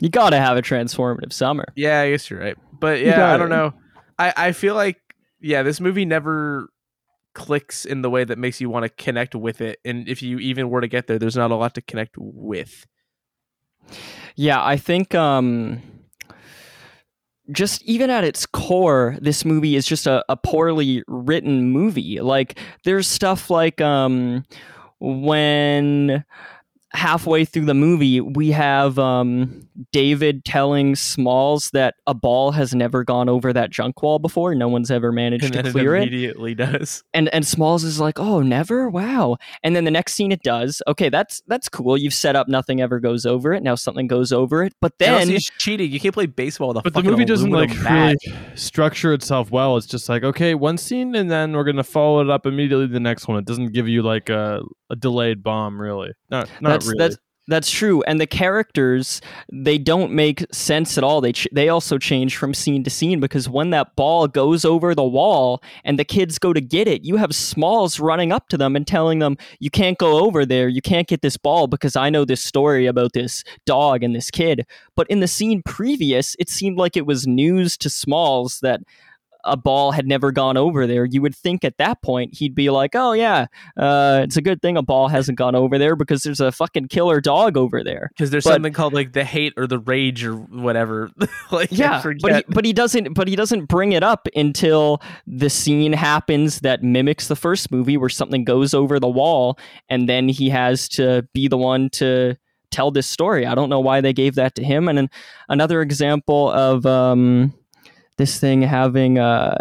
[0.00, 1.66] You got to have a transformative summer.
[1.76, 3.74] yeah, I guess you're right, but yeah, I don't know.
[4.18, 4.98] I I feel like
[5.40, 6.68] yeah, this movie never
[7.34, 10.38] clicks in the way that makes you want to connect with it, and if you
[10.38, 12.86] even were to get there, there's not a lot to connect with.
[14.36, 15.82] Yeah, I think um
[17.52, 22.20] just even at its core, this movie is just a, a poorly written movie.
[22.20, 24.44] Like there's stuff like um
[25.00, 26.24] when
[26.92, 33.04] halfway through the movie we have um David telling Smalls that a ball has never
[33.04, 34.54] gone over that junk wall before.
[34.54, 36.02] No one's ever managed And to then it clear it.
[36.02, 37.02] immediately does.
[37.14, 38.90] and and Smalls is like, "Oh, never?
[38.90, 40.82] Wow!" And then the next scene, it does.
[40.86, 41.96] Okay, that's that's cool.
[41.96, 43.62] You've set up nothing ever goes over it.
[43.62, 44.74] Now something goes over it.
[44.80, 45.90] But And also, then, he's cheating.
[45.92, 48.16] You can't play baseball with a But the movie doesn't like bat.
[48.24, 49.76] really structure itself well.
[49.78, 53.00] It's just like okay, one scene and then we're gonna follow it up immediately the
[53.00, 53.38] next one.
[53.38, 54.60] It doesn't give you like a,
[54.90, 56.12] a delayed bomb really.
[56.30, 56.98] Not not that's really.
[56.98, 57.16] that's
[57.50, 58.02] that's true.
[58.04, 59.20] And the characters,
[59.52, 61.20] they don't make sense at all.
[61.20, 64.94] They ch- they also change from scene to scene because when that ball goes over
[64.94, 68.56] the wall and the kids go to get it, you have Smalls running up to
[68.56, 70.68] them and telling them, "You can't go over there.
[70.68, 74.30] You can't get this ball because I know this story about this dog and this
[74.30, 74.64] kid."
[74.94, 78.80] But in the scene previous, it seemed like it was news to Smalls that
[79.44, 81.04] a ball had never gone over there.
[81.04, 84.60] You would think at that point he'd be like, "Oh yeah, uh, it's a good
[84.62, 88.10] thing a ball hasn't gone over there because there's a fucking killer dog over there."
[88.14, 91.10] because there's But- something called like the hate or the rage or whatever.
[91.52, 93.14] like Yeah, but he, but he doesn't.
[93.14, 97.96] But he doesn't bring it up until the scene happens that mimics the first movie,
[97.96, 102.36] where something goes over the wall, and then he has to be the one to
[102.70, 103.46] tell this story.
[103.46, 104.88] I don't know why they gave that to him.
[104.88, 105.10] And then
[105.48, 107.52] another example of um,
[108.20, 109.56] this thing having uh,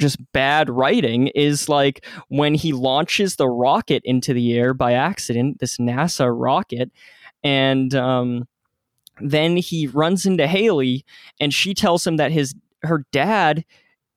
[0.00, 5.60] just bad writing is like when he launches the rocket into the air by accident,
[5.60, 6.90] this NASA rocket,
[7.44, 8.48] and um,
[9.20, 11.04] then he runs into Haley,
[11.38, 13.64] and she tells him that his her dad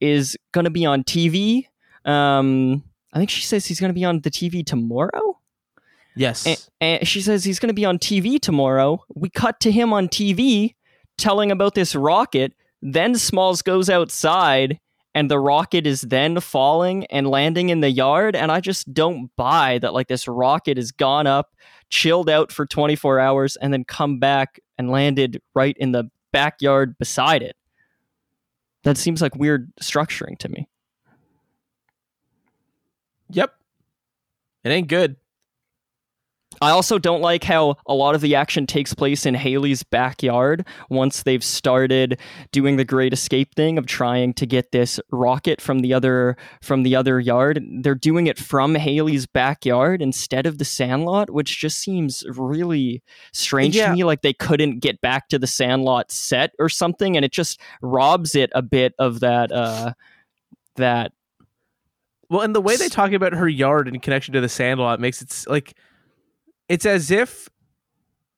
[0.02, 1.68] is going to be on TV.
[2.04, 5.40] Um, I think she says he's going to be on the TV tomorrow.
[6.16, 9.04] yes, And, and she says he's going to be on TV tomorrow.
[9.14, 10.74] We cut to him on TV
[11.18, 12.54] telling about this rocket.
[12.82, 14.80] Then Smalls goes outside
[15.16, 18.36] and the rocket is then falling and landing in the yard.
[18.36, 21.56] And I just don't buy that, like, this rocket has gone up,
[21.90, 26.96] chilled out for 24 hours, and then come back and landed right in the backyard
[27.00, 27.56] beside it.
[28.84, 30.68] That seems like weird structuring to me.
[33.30, 33.54] yep.
[34.64, 35.16] It ain't good.
[36.62, 40.66] I also don't like how a lot of the action takes place in Haley's backyard
[40.90, 42.20] once they've started
[42.52, 46.84] doing the great escape thing of trying to get this rocket from the other from
[46.84, 47.64] the other yard.
[47.82, 53.04] They're doing it from Haley's backyard instead of the sandlot, which just seems really
[53.34, 53.90] strange Yeah.
[53.90, 57.32] to me like they couldn't get back to the sandlot set or something and it
[57.32, 59.94] just robs it a bit of that uh
[60.76, 61.12] that
[62.30, 65.22] Well, and the way they talk about her yard in connection to the Sandlot makes
[65.22, 65.74] it like
[66.70, 67.50] it's as if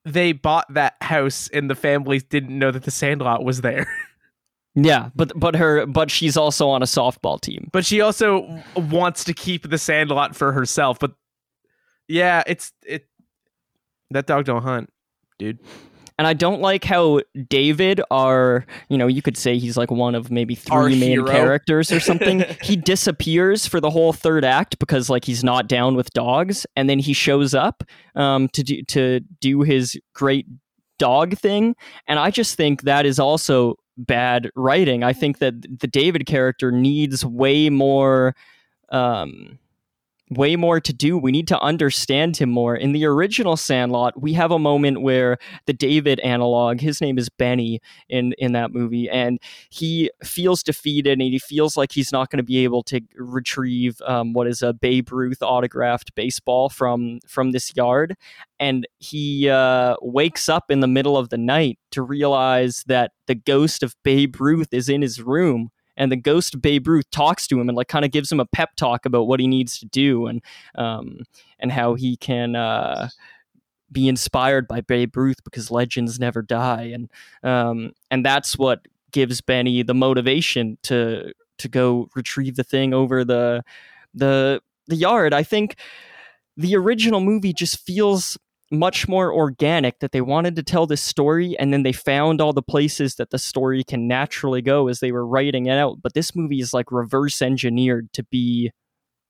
[0.06, 3.88] they bought that house and the families didn't know that the Sandlot was there.
[4.76, 7.70] yeah, but but her but she's also on a softball team.
[7.72, 11.00] but she also wants to keep the Sandlot for herself.
[11.00, 11.14] But
[12.08, 13.08] yeah, it's it.
[14.12, 14.92] That dog don't hunt,
[15.38, 15.60] dude.
[16.20, 20.16] And I don't like how David, our, you know, you could say he's like one
[20.16, 21.28] of maybe Our three main hero.
[21.28, 22.44] characters or something.
[22.62, 26.90] he disappears for the whole third act because like he's not down with dogs, and
[26.90, 30.46] then he shows up um, to do to do his great
[30.98, 31.74] dog thing.
[32.06, 35.06] And I just think that is also bad writing.
[35.06, 38.36] I think that the David character needs way more.
[38.90, 39.58] Um,
[40.30, 41.18] way more to do.
[41.18, 42.76] We need to understand him more.
[42.76, 47.30] In the original Sandlot, we have a moment where the David analog, his name is
[47.30, 52.30] Benny in in that movie, and he feels defeated and he feels like he's not
[52.30, 57.20] going to be able to retrieve um, what is a Babe Ruth autographed baseball from
[57.28, 58.16] from this yard,
[58.60, 63.36] and he uh, wakes up in the middle of the night to realize that the
[63.36, 65.70] ghost of Babe Ruth is in his room
[66.00, 68.46] and the ghost Babe Ruth talks to him and like kind of gives him a
[68.46, 70.42] pep talk about what he needs to do and
[70.76, 71.20] um
[71.60, 73.10] and how he can uh
[73.92, 77.12] be inspired by Babe Ruth because legends never die and
[77.44, 83.24] um and that's what gives Benny the motivation to to go retrieve the thing over
[83.24, 83.64] the
[84.14, 85.34] the the yard.
[85.34, 85.76] I think
[86.58, 88.38] the original movie just feels
[88.72, 92.54] much more organic that they wanted to tell this story and then they found all
[92.54, 96.02] the places that the story can naturally go as they were writing it out.
[96.02, 98.72] But this movie is like reverse engineered to be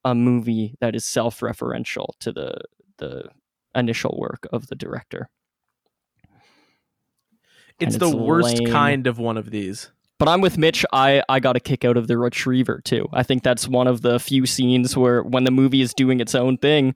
[0.04, 2.62] a movie that is self-referential to the
[2.98, 3.30] the
[3.76, 5.30] initial work of the director.
[7.80, 9.92] It's And the it's worst kind of one of these.
[10.20, 10.86] But I'm with Mitch.
[10.92, 13.08] I, I got a kick out of the retriever too.
[13.14, 16.36] I think that's one of the few scenes where when the movie is doing its
[16.36, 16.94] own thing,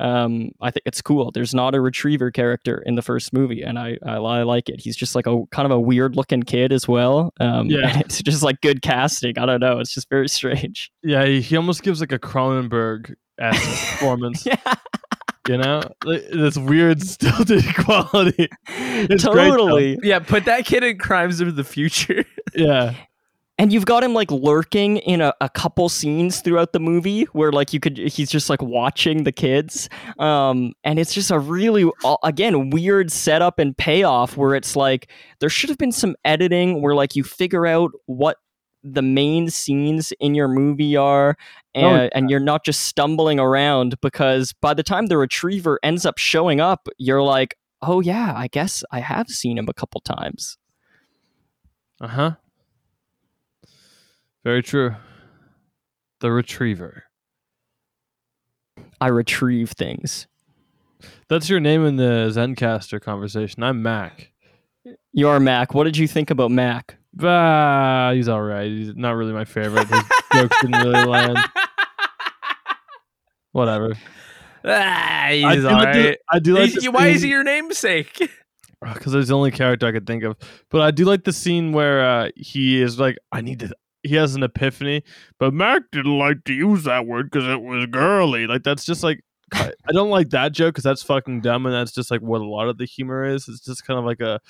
[0.00, 1.30] um, I think it's cool.
[1.30, 4.80] There's not a retriever character in the first movie, and I, I, I like it.
[4.80, 7.32] He's just like a kind of a weird looking kid as well.
[7.38, 8.00] Um, Yeah.
[8.00, 9.38] it's just like good casting.
[9.38, 9.78] I don't know.
[9.78, 10.90] It's just very strange.
[11.04, 14.44] Yeah, he, he almost gives like a Cronenberg esque performance.
[14.44, 14.56] Yeah,
[15.48, 18.48] You know, this weird stilted quality.
[18.66, 19.98] It's totally.
[20.02, 22.24] Yeah, put that kid in Crimes of the Future.
[22.54, 22.94] yeah,
[23.58, 27.52] And you've got him like lurking in a, a couple scenes throughout the movie where
[27.52, 29.88] like you could he's just like watching the kids.
[30.18, 31.90] Um and it's just a really
[32.22, 36.94] again weird setup and payoff where it's like there should have been some editing where
[36.94, 38.38] like you figure out what
[38.84, 41.36] the main scenes in your movie are
[41.74, 46.04] and, Oh, and you're not just stumbling around because by the time the retriever ends
[46.04, 50.00] up showing up you're like oh yeah i guess i have seen him a couple
[50.02, 50.58] times
[52.00, 52.30] uh huh.
[54.42, 54.94] Very true.
[56.20, 57.04] The retriever.
[59.00, 60.26] i retrieve things
[61.28, 63.62] That's your name in the Zencastr conversation.
[63.62, 64.32] I'm Mac.
[65.12, 65.72] You're Mac.
[65.74, 66.98] What did you think about Mac?
[67.22, 68.68] Ah, he's all right.
[68.68, 69.86] He's not really my favorite.
[69.88, 70.02] His
[70.34, 71.38] jokes didn't really land.
[73.52, 73.94] Whatever.
[74.64, 76.70] ah, he's I do all the- I do like.
[76.70, 78.30] He's- why is he your namesake?
[78.94, 80.36] because it's the only character I could think of.
[80.70, 83.70] But I do like the scene where uh, he is like, I need to.
[84.02, 85.02] He has an epiphany,
[85.38, 88.46] but Mac didn't like to use that word because it was girly.
[88.46, 91.74] Like that's just like I I don't like that joke because that's fucking dumb, and
[91.74, 93.48] that's just like what a lot of the humor is.
[93.48, 94.40] It's just kind of like a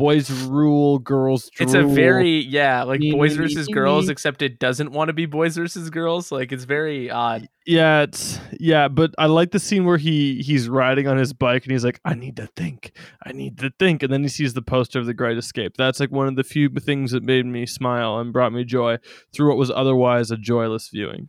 [0.00, 1.50] boys rule, girls.
[1.60, 5.58] It's a very yeah, like boys versus girls, except it doesn't want to be boys
[5.58, 6.32] versus girls.
[6.32, 7.48] Like it's very odd.
[7.66, 11.64] yeah, it's yeah, but I like the scene where he he's riding on his bike
[11.64, 12.92] and he's like, I need to think,
[13.26, 15.76] I need to think, and then he sees the poster of the Great Escape.
[15.76, 18.96] That's like one of the few things that made me smile and brought me joy
[19.34, 21.28] through what was otherwise a joyless viewing.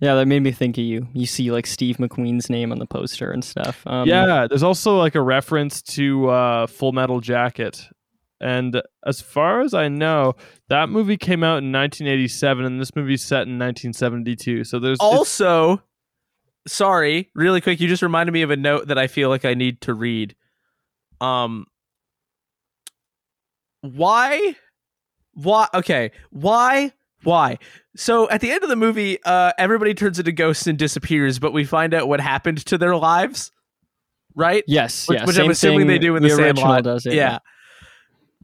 [0.00, 1.08] Yeah, that made me think of you.
[1.12, 3.82] You see like Steve McQueen's name on the poster and stuff.
[3.86, 7.86] Um, yeah, there's also like a reference to uh, Full Metal Jacket.
[8.40, 10.34] And as far as I know,
[10.68, 14.64] that movie came out in 1987, and this movie's set in 1972.
[14.64, 15.82] So there's Also,
[16.66, 19.54] sorry, really quick, you just reminded me of a note that I feel like I
[19.54, 20.34] need to read.
[21.20, 21.66] Um
[23.80, 24.56] why
[25.34, 26.92] why okay, why
[27.24, 27.58] why?
[27.96, 31.52] So at the end of the movie, uh everybody turns into ghosts and disappears, but
[31.52, 33.50] we find out what happened to their lives.
[34.36, 34.64] Right?
[34.66, 35.08] Yes.
[35.08, 35.24] Which, yeah.
[35.26, 36.84] which same I'm assuming they do in the, original Sandlot.
[36.84, 37.14] does it.
[37.14, 37.38] yeah.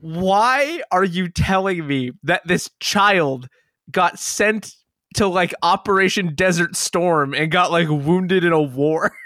[0.01, 3.49] Why are you telling me that this child
[3.91, 4.75] got sent
[5.15, 9.13] to like Operation Desert Storm and got like wounded in a war?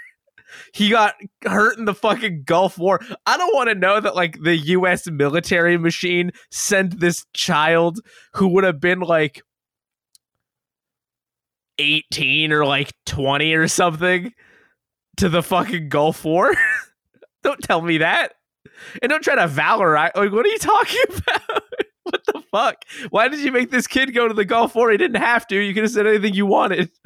[0.73, 2.99] he got hurt in the fucking Gulf War.
[3.25, 7.99] I don't want to know that like the US military machine sent this child
[8.33, 9.41] who would have been like
[11.79, 14.33] 18 or like 20 or something
[15.17, 16.53] to the fucking Gulf War.
[17.43, 18.33] don't tell me that.
[19.01, 20.15] And don't try to valorize.
[20.15, 21.63] Like, what are you talking about?
[22.03, 22.75] what the fuck?
[23.09, 24.91] Why did you make this kid go to the Gulf War?
[24.91, 25.57] He didn't have to.
[25.57, 26.91] You could have said anything you wanted.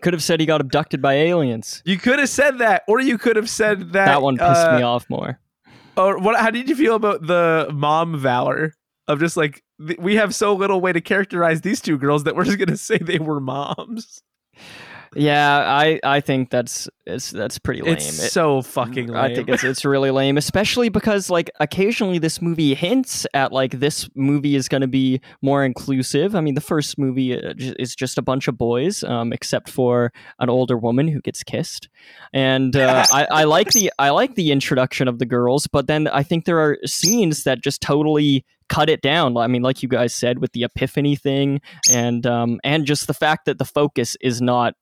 [0.00, 1.82] Could have said he got abducted by aliens.
[1.84, 4.06] You could have said that, or you could have said that.
[4.06, 5.40] That one pissed uh, me off more.
[5.96, 6.38] Or what?
[6.38, 8.74] How did you feel about the mom valor
[9.08, 12.36] of just like th- we have so little way to characterize these two girls that
[12.36, 14.22] we're just gonna say they were moms.
[15.14, 17.94] Yeah, I, I think that's it's that's pretty lame.
[17.94, 19.16] It's It- so fucking lame.
[19.16, 23.80] I think it's it's really lame, especially because like occasionally this movie hints at like
[23.80, 26.34] this movie is going to be more inclusive.
[26.34, 30.12] I mean, the first movie uh, is just a bunch of boys, um, except for
[30.38, 31.88] an older woman who gets kissed,
[32.32, 36.08] and uh, I, I like the I like the introduction of the girls, but then
[36.08, 39.36] I think there are scenes that just totally cut it down.
[39.36, 41.60] I mean, like you guys said with the epiphany thing,
[41.90, 44.74] and um, and just the fact that the focus is not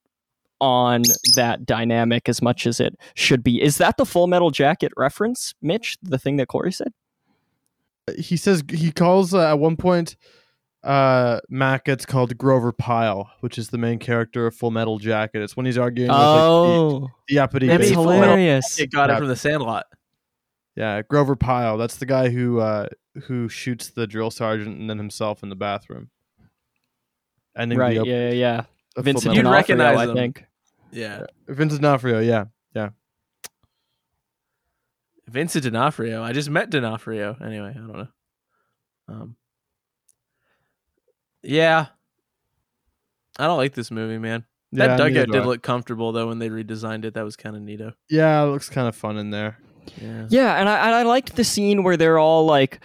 [0.60, 1.02] on
[1.34, 3.60] that dynamic as much as it should be.
[3.62, 5.96] Is that the Full Metal Jacket reference, Mitch?
[6.02, 6.92] The thing that Corey said?
[8.18, 10.14] he says he calls uh, at one point
[10.84, 15.42] uh Mac gets called Grover Pyle, which is the main character of Full Metal Jacket.
[15.42, 18.36] It's when he's arguing with Oh, like, the, the uppity Maybe that's baseball- Full Metal
[18.36, 18.78] hilarious.
[18.78, 19.86] It got it from the Sandlot.
[20.76, 21.76] Yeah, Grover Pyle.
[21.78, 22.86] That's the guy who uh
[23.24, 26.10] who shoots the drill sergeant and then himself in the bathroom.
[27.56, 28.58] Ending Right, the yeah, yeah, yeah.
[28.60, 30.44] of Full Vincent You'd Metal- D'Onofrio, recognize I think.
[30.92, 31.24] Yeah.
[31.48, 32.44] Vincent D'Onofrio, yeah.
[32.74, 32.90] Yeah.
[35.28, 36.22] Vincent D'Onofrio.
[36.22, 37.36] I just met D'Onofrio.
[37.44, 38.08] Anyway, I don't know.
[39.08, 39.36] Um,
[41.42, 41.86] yeah,
[43.38, 44.44] I don't like this movie, man.
[44.72, 47.14] That Yeah, neither dugout did look comfortable though when they redesigned it.
[47.14, 47.92] That was kind of neato.
[48.10, 49.58] Yeah, it looks kind of fun in there.
[50.00, 50.26] Yeah.
[50.28, 52.80] Yeah, and I and I liked the scene where they're all like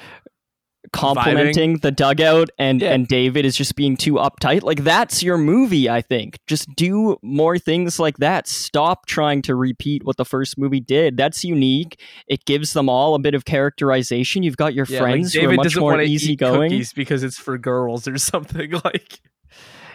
[0.93, 2.91] complimenting the dugout and Yeah.
[2.93, 4.63] and David is just being too uptight.
[4.63, 6.39] Like that's your movie, I think.
[6.47, 8.47] Just do more things like that.
[8.47, 11.17] Stop trying to repeat what the first movie did.
[11.17, 11.99] That's unique.
[12.27, 14.43] It gives them all a bit of characterization.
[14.43, 16.71] You've got your Yeah, like friends who are David much more want to eat easygoing.
[16.71, 19.19] cookies because it's for girls or something like.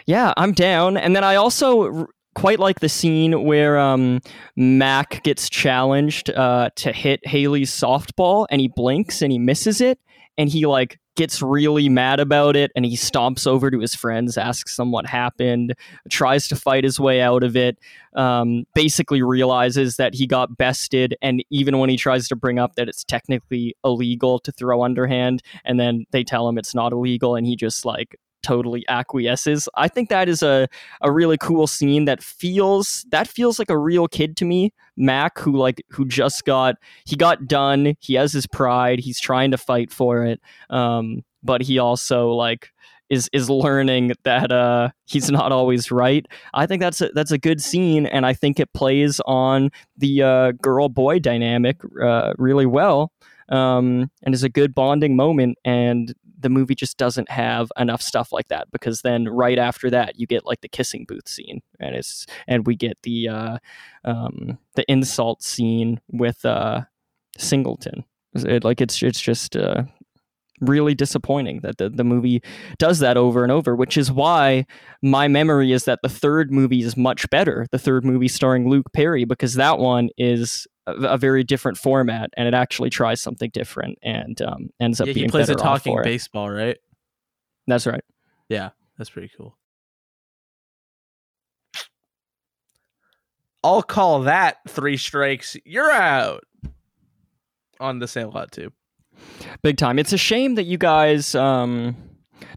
[0.05, 0.95] Yeah, I'm down.
[0.97, 4.21] And then I also r- quite like the scene where um,
[4.55, 9.99] Mac gets challenged uh, to hit Haley's softball, and he blinks and he misses it,
[10.37, 14.37] and he like gets really mad about it, and he stomps over to his friends,
[14.37, 15.73] asks them what happened,
[16.09, 17.77] tries to fight his way out of it.
[18.15, 22.75] Um, basically realizes that he got bested, and even when he tries to bring up
[22.75, 27.35] that it's technically illegal to throw underhand, and then they tell him it's not illegal,
[27.35, 29.67] and he just like totally acquiesces.
[29.75, 30.67] I think that is a,
[31.01, 34.73] a really cool scene that feels that feels like a real kid to me.
[34.95, 37.95] Mac, who like who just got he got done.
[37.99, 38.99] He has his pride.
[38.99, 40.41] He's trying to fight for it.
[40.69, 42.71] Um, but he also like
[43.09, 46.25] is is learning that uh he's not always right.
[46.53, 50.23] I think that's a that's a good scene, and I think it plays on the
[50.23, 53.11] uh, girl boy dynamic uh, really well.
[53.49, 58.31] Um, and is a good bonding moment, and the movie just doesn't have enough stuff
[58.31, 61.95] like that because then right after that you get like the kissing booth scene and
[61.95, 63.57] it's and we get the uh
[64.05, 66.81] um the insult scene with uh
[67.37, 68.03] singleton.
[68.35, 69.83] It, like it's it's just uh
[70.59, 72.41] really disappointing that the, the movie
[72.79, 74.65] does that over and over which is why
[75.03, 77.67] my memory is that the third movie is much better.
[77.71, 82.31] The third movie starring luke perry because that one is a, a very different format
[82.35, 85.55] and it actually tries something different and um, ends up Yeah, being he plays a
[85.55, 86.77] talking baseball, right?
[87.67, 88.03] That's right.
[88.49, 89.57] Yeah, that's pretty cool.
[93.63, 95.57] I'll call that three strikes.
[95.65, 96.43] You're out
[97.79, 98.71] on the same Sandlot too.
[99.61, 99.99] Big time.
[99.99, 101.95] It's a shame that you guys um,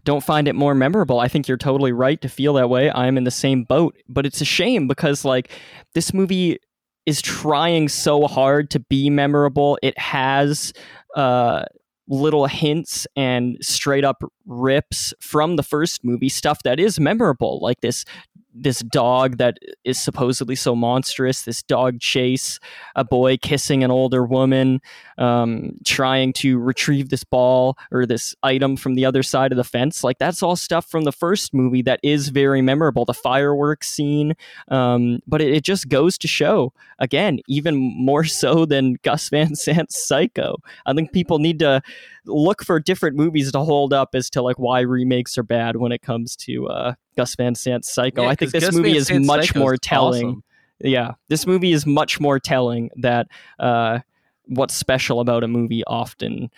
[0.05, 1.19] don't find it more memorable.
[1.19, 2.91] I think you're totally right to feel that way.
[2.91, 5.49] I'm in the same boat, but it's a shame because like
[5.95, 6.59] this movie
[7.05, 9.77] is trying so hard to be memorable.
[9.81, 10.73] It has
[11.15, 11.65] uh,
[12.07, 17.81] little hints and straight up rips from the first movie stuff that is memorable, like
[17.81, 18.05] this
[18.53, 22.59] this dog that is supposedly so monstrous, this dog chase,
[22.95, 24.81] a boy kissing an older woman,
[25.17, 29.63] um, trying to retrieve this ball or this item from the other side of the
[29.63, 30.03] fence.
[30.03, 33.05] Like that's all stuff from the first movie that is very memorable.
[33.05, 34.33] The fireworks scene,
[34.69, 39.55] um, but it, it just goes to show again, even more so than Gus Van
[39.55, 40.57] Sant's Psycho.
[40.85, 41.81] I think people need to
[42.25, 45.91] look for different movies to hold up as to like why remakes are bad when
[45.91, 48.23] it comes to uh, Gus Van Sant's Psycho.
[48.23, 50.43] Yeah, I think this Gus movie Van is Sant's much more telling awesome.
[50.79, 53.27] yeah this movie is much more telling that
[53.59, 53.99] uh,
[54.45, 56.49] what's special about a movie often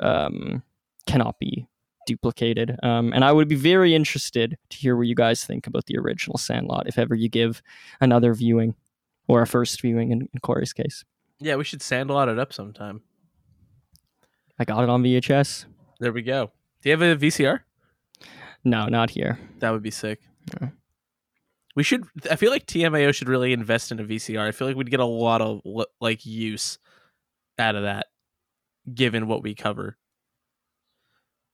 [0.00, 0.62] um,
[1.06, 1.66] cannot be
[2.06, 5.86] duplicated um, and i would be very interested to hear what you guys think about
[5.86, 7.62] the original sandlot if ever you give
[8.00, 8.74] another viewing
[9.28, 11.04] or a first viewing in, in corey's case
[11.38, 13.02] Yeah, we should Sandlot it up sometime.
[14.58, 15.66] i got it on vhs
[16.00, 16.50] There we go.
[16.82, 17.60] Do you have a VCR?
[18.64, 20.20] No not here That would be sick.
[20.60, 20.68] Yeah.
[21.76, 22.04] We should.
[22.28, 24.48] I feel like TMAO should really invest in a VCR.
[24.48, 25.60] I feel like we'd get a lot of
[26.00, 26.78] like use
[27.58, 28.06] out of that,
[28.92, 29.96] given what we cover.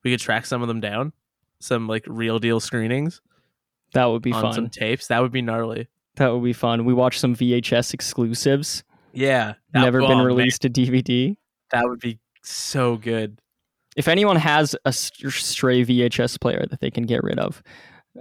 [0.03, 1.13] We could track some of them down,
[1.61, 3.21] some like real deal screenings
[3.93, 5.09] that would be on fun some tapes.
[5.09, 5.89] That would be gnarly.
[6.17, 10.27] that would be fun we watched some vhs exclusives Yeah, that- never oh, been man,
[10.27, 11.37] released to dvd
[11.73, 13.41] that would be so good.
[13.97, 17.63] If anyone has a stray VHS player that they can get rid of,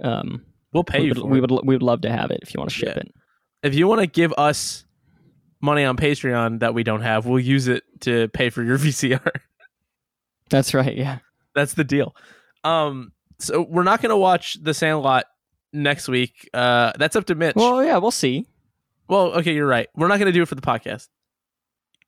[0.02, 1.40] um, We'll pay we you would, for we it.
[1.42, 3.02] would we would love to have it if you want to ship Yeah.
[3.02, 3.14] it.
[3.62, 4.84] If you want to give us
[5.62, 9.30] money on Patreon that we don't have, we'll use it to pay for your VCR.
[10.50, 10.94] That's right.
[10.96, 11.18] Yeah.
[11.54, 12.14] That's the deal.
[12.64, 15.24] Um, so we're not gonna watch The Sandlot
[15.72, 16.48] next week.
[16.52, 17.56] Uh, that's up to Mitch.
[17.56, 18.46] Well, Well, yeah, we'll see.
[19.08, 19.88] Well, okay, you're right.
[19.96, 21.08] We're not gonna do it for the podcast.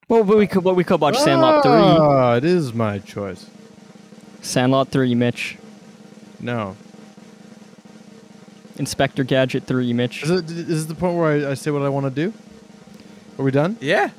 [0.09, 3.49] Well, but we could well, we could watch Sandlot three, Ah, it is my choice.
[4.41, 5.59] Sandlot three, Mitch,
[6.41, 6.77] No.
[8.77, 10.23] Inspector Gadget three, Mitch.
[10.23, 12.33] Is it is it the point where I, I say what I want to do?
[13.39, 13.77] Are we done?
[13.81, 14.11] Yeah.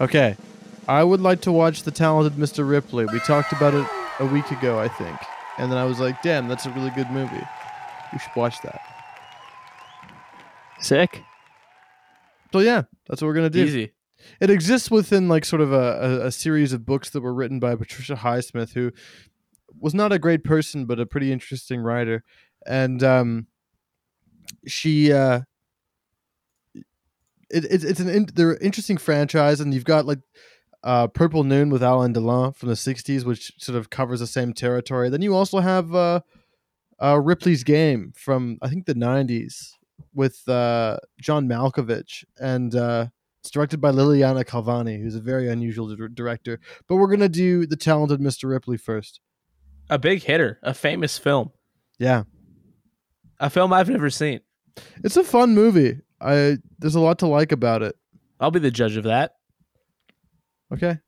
[0.00, 0.36] Okay.
[0.88, 2.68] I would like to watch The Talented Mr.
[2.68, 3.06] Ripley.
[3.06, 3.86] We talked about it
[4.18, 5.16] a week ago, I think.
[5.58, 7.44] And then I was like, damn, that's a really good movie.
[8.12, 8.80] We should watch that.
[10.80, 11.22] Sick.
[12.52, 13.64] So yeah, that's what we're gonna do.
[13.64, 13.92] Easy.
[14.40, 17.58] It exists within like sort of a, a, a series of books that were written
[17.58, 18.92] by Patricia Highsmith, who
[19.78, 22.24] was not a great person but a pretty interesting writer,
[22.66, 23.46] and um,
[24.66, 25.40] she uh,
[27.52, 30.20] it, it, it's an in, they're interesting franchise, and you've got like
[30.82, 34.52] uh, Purple Noon with Alain Delon from the '60s, which sort of covers the same
[34.52, 35.08] territory.
[35.10, 36.20] Then you also have uh,
[37.00, 39.72] uh, Ripley's Game from I think the '90s
[40.14, 43.06] with uh, John Malkovich, and uh,
[43.40, 46.58] it's directed by Liliana Cavani, who's a very unusual dir- director.
[46.88, 48.48] But we're gonna do the talented Mr.
[48.48, 49.20] Ripley first.
[49.92, 51.50] A big hitter, a famous film,
[51.98, 52.22] Yeah,
[53.38, 54.40] a film I've never seen.
[55.04, 56.00] it's a fun movie.
[56.20, 57.94] I there's a lot to like about it.
[58.40, 59.34] I'll be the judge of that.
[60.72, 60.98] Okay,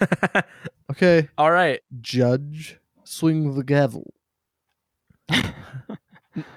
[0.90, 1.80] okay, All right.
[2.00, 4.12] Judge, swing the gavel.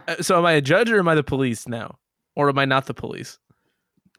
[0.08, 2.00] Uh, So am I a judge or am I the police now?
[2.36, 3.40] Or am I not the police?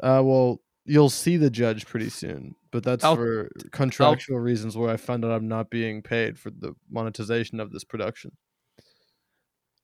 [0.03, 4.91] Uh, well, you'll see the judge pretty soon, but that's I'll- for contractual reasons where
[4.91, 8.33] I found out I'm not being paid for the monetization of this production.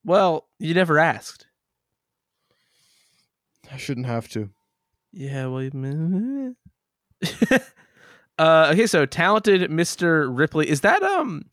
[0.04, 1.46] Well, you never asked.
[3.70, 4.50] I shouldn't have to.
[5.12, 6.56] Yeah, well, you-
[8.38, 10.26] uh, okay, so talented Mr.
[10.30, 10.68] Ripley.
[10.68, 11.44] Is that um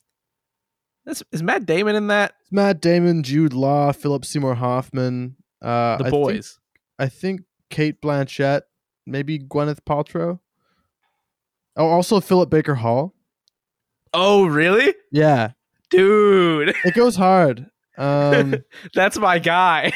[1.06, 2.34] that's is Matt Damon in that?
[2.42, 6.58] It's Matt Damon, Jude Law, Philip Seymour Hoffman, uh, The I boys.
[6.98, 8.62] Think, I think Cate Blanchett,
[9.10, 10.40] maybe Gwyneth Paltrow.
[11.76, 13.14] Oh, also Philip Baker Hall.
[14.14, 14.94] oh, really?
[15.12, 15.52] Yeah,
[15.90, 17.68] Dude, it goes hard.
[17.98, 18.56] Um,
[18.94, 19.92] that's my guy.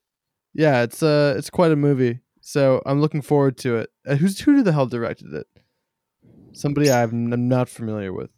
[0.54, 2.20] yeah, it's uh, it's quite a movie.
[2.40, 3.90] So I'm looking forward to it.
[4.06, 5.46] Uh, who's who the hell directed it?
[6.54, 8.30] Somebody I'm, I'm not familiar with.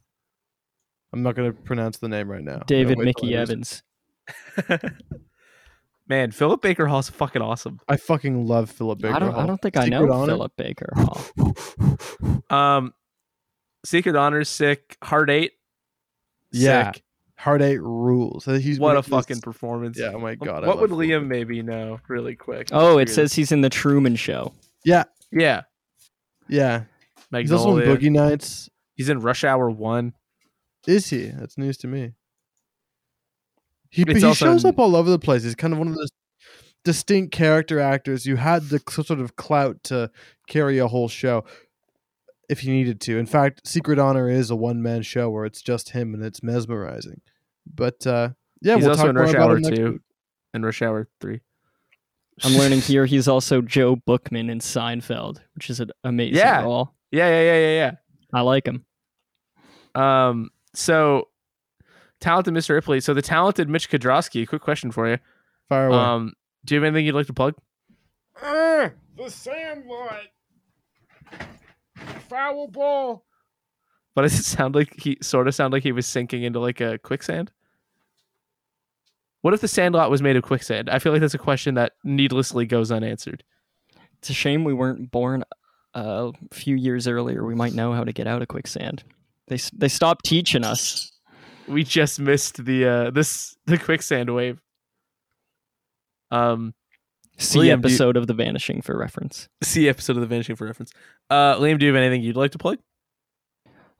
[1.12, 2.64] I'm not going to pronounce the name right now.
[2.66, 3.84] David Mickey Evans.
[6.06, 7.80] Man, Philip Baker Hall's fucking awesome.
[7.88, 9.32] I fucking love Philip Baker I don't.
[9.32, 9.40] Hall.
[9.40, 10.32] I don't think I know Honor?
[10.32, 11.20] Philip Baker Hall.
[12.50, 12.92] Um
[13.84, 14.96] Secret Honors sick.
[15.02, 15.52] Hard Eight.
[16.52, 16.92] Yeah.
[16.92, 17.02] Sick.
[17.38, 18.44] Hard Eight rules.
[18.44, 19.98] He's What a made this- fucking performance.
[19.98, 20.66] Yeah, oh my god.
[20.66, 22.68] What would love Philip Liam maybe know really quick?
[22.72, 24.52] Oh, it says he's in the Truman Show.
[24.84, 25.04] Yeah.
[25.32, 25.62] Yeah.
[26.48, 26.84] yeah
[27.32, 27.96] He's also in Magnolia.
[27.98, 28.68] Boogie Nights.
[28.94, 30.12] He's in Rush Hour One.
[30.86, 31.26] Is he?
[31.28, 32.12] That's news to me.
[33.94, 35.44] He, he also shows up all over the place.
[35.44, 36.10] He's kind of one of those
[36.84, 38.26] distinct character actors.
[38.26, 40.10] You had the sort of clout to
[40.48, 41.44] carry a whole show
[42.48, 43.18] if you needed to.
[43.18, 46.42] In fact, Secret Honor is a one man show where it's just him and it's
[46.42, 47.20] mesmerizing.
[47.72, 48.30] But uh,
[48.62, 50.00] yeah, He's we'll also talk in more Rush about Hour him Two
[50.52, 51.40] and Rush Hour Three.
[52.42, 56.62] I'm learning here he's also Joe Bookman in Seinfeld, which is an amazing Yeah.
[56.64, 56.94] role.
[57.12, 57.90] Yeah, yeah, yeah, yeah, yeah.
[58.32, 58.84] I like him.
[59.94, 61.28] Um, so
[62.24, 62.70] talented Mr.
[62.70, 63.00] Ripley.
[63.00, 64.48] So the talented Mitch Kodrowski.
[64.48, 65.18] Quick question for you.
[65.68, 65.98] Fire away.
[65.98, 66.32] Um,
[66.64, 67.54] do you have anything you'd like to plug?
[68.40, 70.22] the Sandlot.
[72.28, 73.24] Foul ball.
[74.14, 76.80] But does it sound like he sort of sound like he was sinking into like
[76.80, 77.52] a quicksand?
[79.42, 80.88] What if the Sandlot was made of quicksand?
[80.88, 83.44] I feel like that's a question that needlessly goes unanswered.
[84.18, 85.44] It's a shame we weren't born
[85.92, 87.44] a few years earlier.
[87.44, 89.04] We might know how to get out of quicksand.
[89.48, 91.12] They they stopped teaching us.
[91.68, 94.60] We just missed the uh this the quicksand wave.
[96.30, 96.74] Um,
[97.38, 99.48] See Liam, do you- episode of The Vanishing for reference.
[99.62, 100.92] see episode of the Vanishing for reference.
[101.30, 102.78] Uh, Liam, do you have anything you'd like to plug?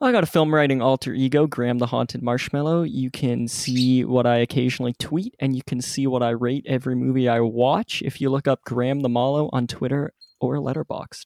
[0.01, 2.83] I got a film writing alter ego, Graham the Haunted Marshmallow.
[2.83, 6.95] You can see what I occasionally tweet, and you can see what I rate every
[6.95, 11.25] movie I watch if you look up Graham the Mallow on Twitter or Letterboxd.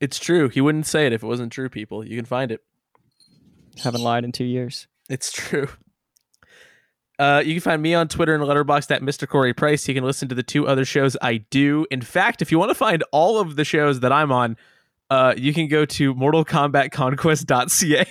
[0.00, 0.48] It's true.
[0.48, 1.68] He wouldn't say it if it wasn't true.
[1.68, 2.60] People, you can find it.
[3.82, 4.86] Haven't lied in two years.
[5.08, 5.68] It's true.
[7.18, 9.28] Uh, you can find me on Twitter and Letterboxd at Mr.
[9.28, 9.86] Corey Price.
[9.86, 11.86] You can listen to the two other shows I do.
[11.90, 14.56] In fact, if you want to find all of the shows that I'm on,
[15.10, 18.06] uh, you can go to MortalKombatConquest.ca.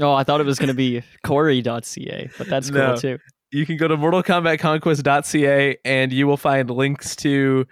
[0.00, 2.96] Oh, I thought it was going to be Corey.ca, but that's cool No.
[2.96, 3.18] too.
[3.50, 7.66] You can go to MortalKombatConquest.ca and you will find links to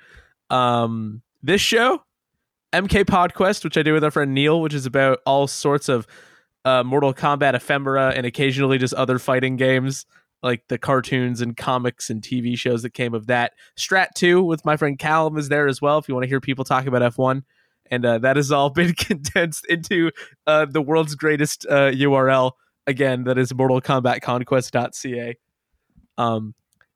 [0.50, 2.02] um, this show,
[2.72, 6.06] MK Podquest, which I do with our friend Neil, which is about all sorts of
[6.64, 10.06] uh, Mortal Kombat ephemera and occasionally just other fighting games,
[10.42, 13.52] like the cartoons and comics and TV shows that came of that.
[13.78, 16.40] Strat 2 with my friend Callum is there as well if you want to hear
[16.40, 17.42] people talk about F1.
[17.90, 20.10] And uh, that has all been condensed into
[20.46, 22.52] uh, the world's greatest uh, URL.
[22.86, 25.36] Again, that is mortalkombatconquest.ca.
[26.16, 26.54] Um,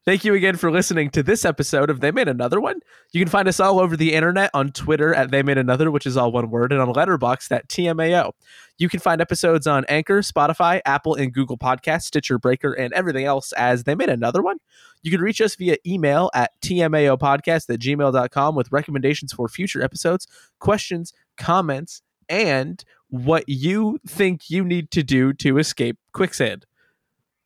[0.09, 2.80] Thank you again for listening to this episode of They Made Another One.
[3.12, 6.06] You can find us all over the internet on Twitter at They Made Another, which
[6.06, 8.32] is all one word, and on Letterboxd at TMAO.
[8.78, 13.26] You can find episodes on Anchor, Spotify, Apple, and Google Podcasts, Stitcher Breaker, and everything
[13.26, 14.56] else as They Made Another One.
[15.02, 20.26] You can reach us via email at tmaopodcast at gmail.com with recommendations for future episodes,
[20.59, 26.64] questions, comments, and what you think you need to do to escape quicksand.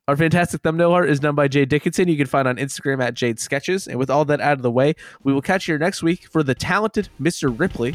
[0.09, 2.09] Our fantastic thumbnail art is done by Jade Dickinson.
[2.09, 3.87] You can find on Instagram at Jade Sketches.
[3.87, 6.43] And with all that out of the way, we will catch you next week for
[6.43, 7.57] the talented Mr.
[7.57, 7.95] Ripley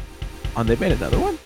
[0.56, 1.37] on They Made Another One.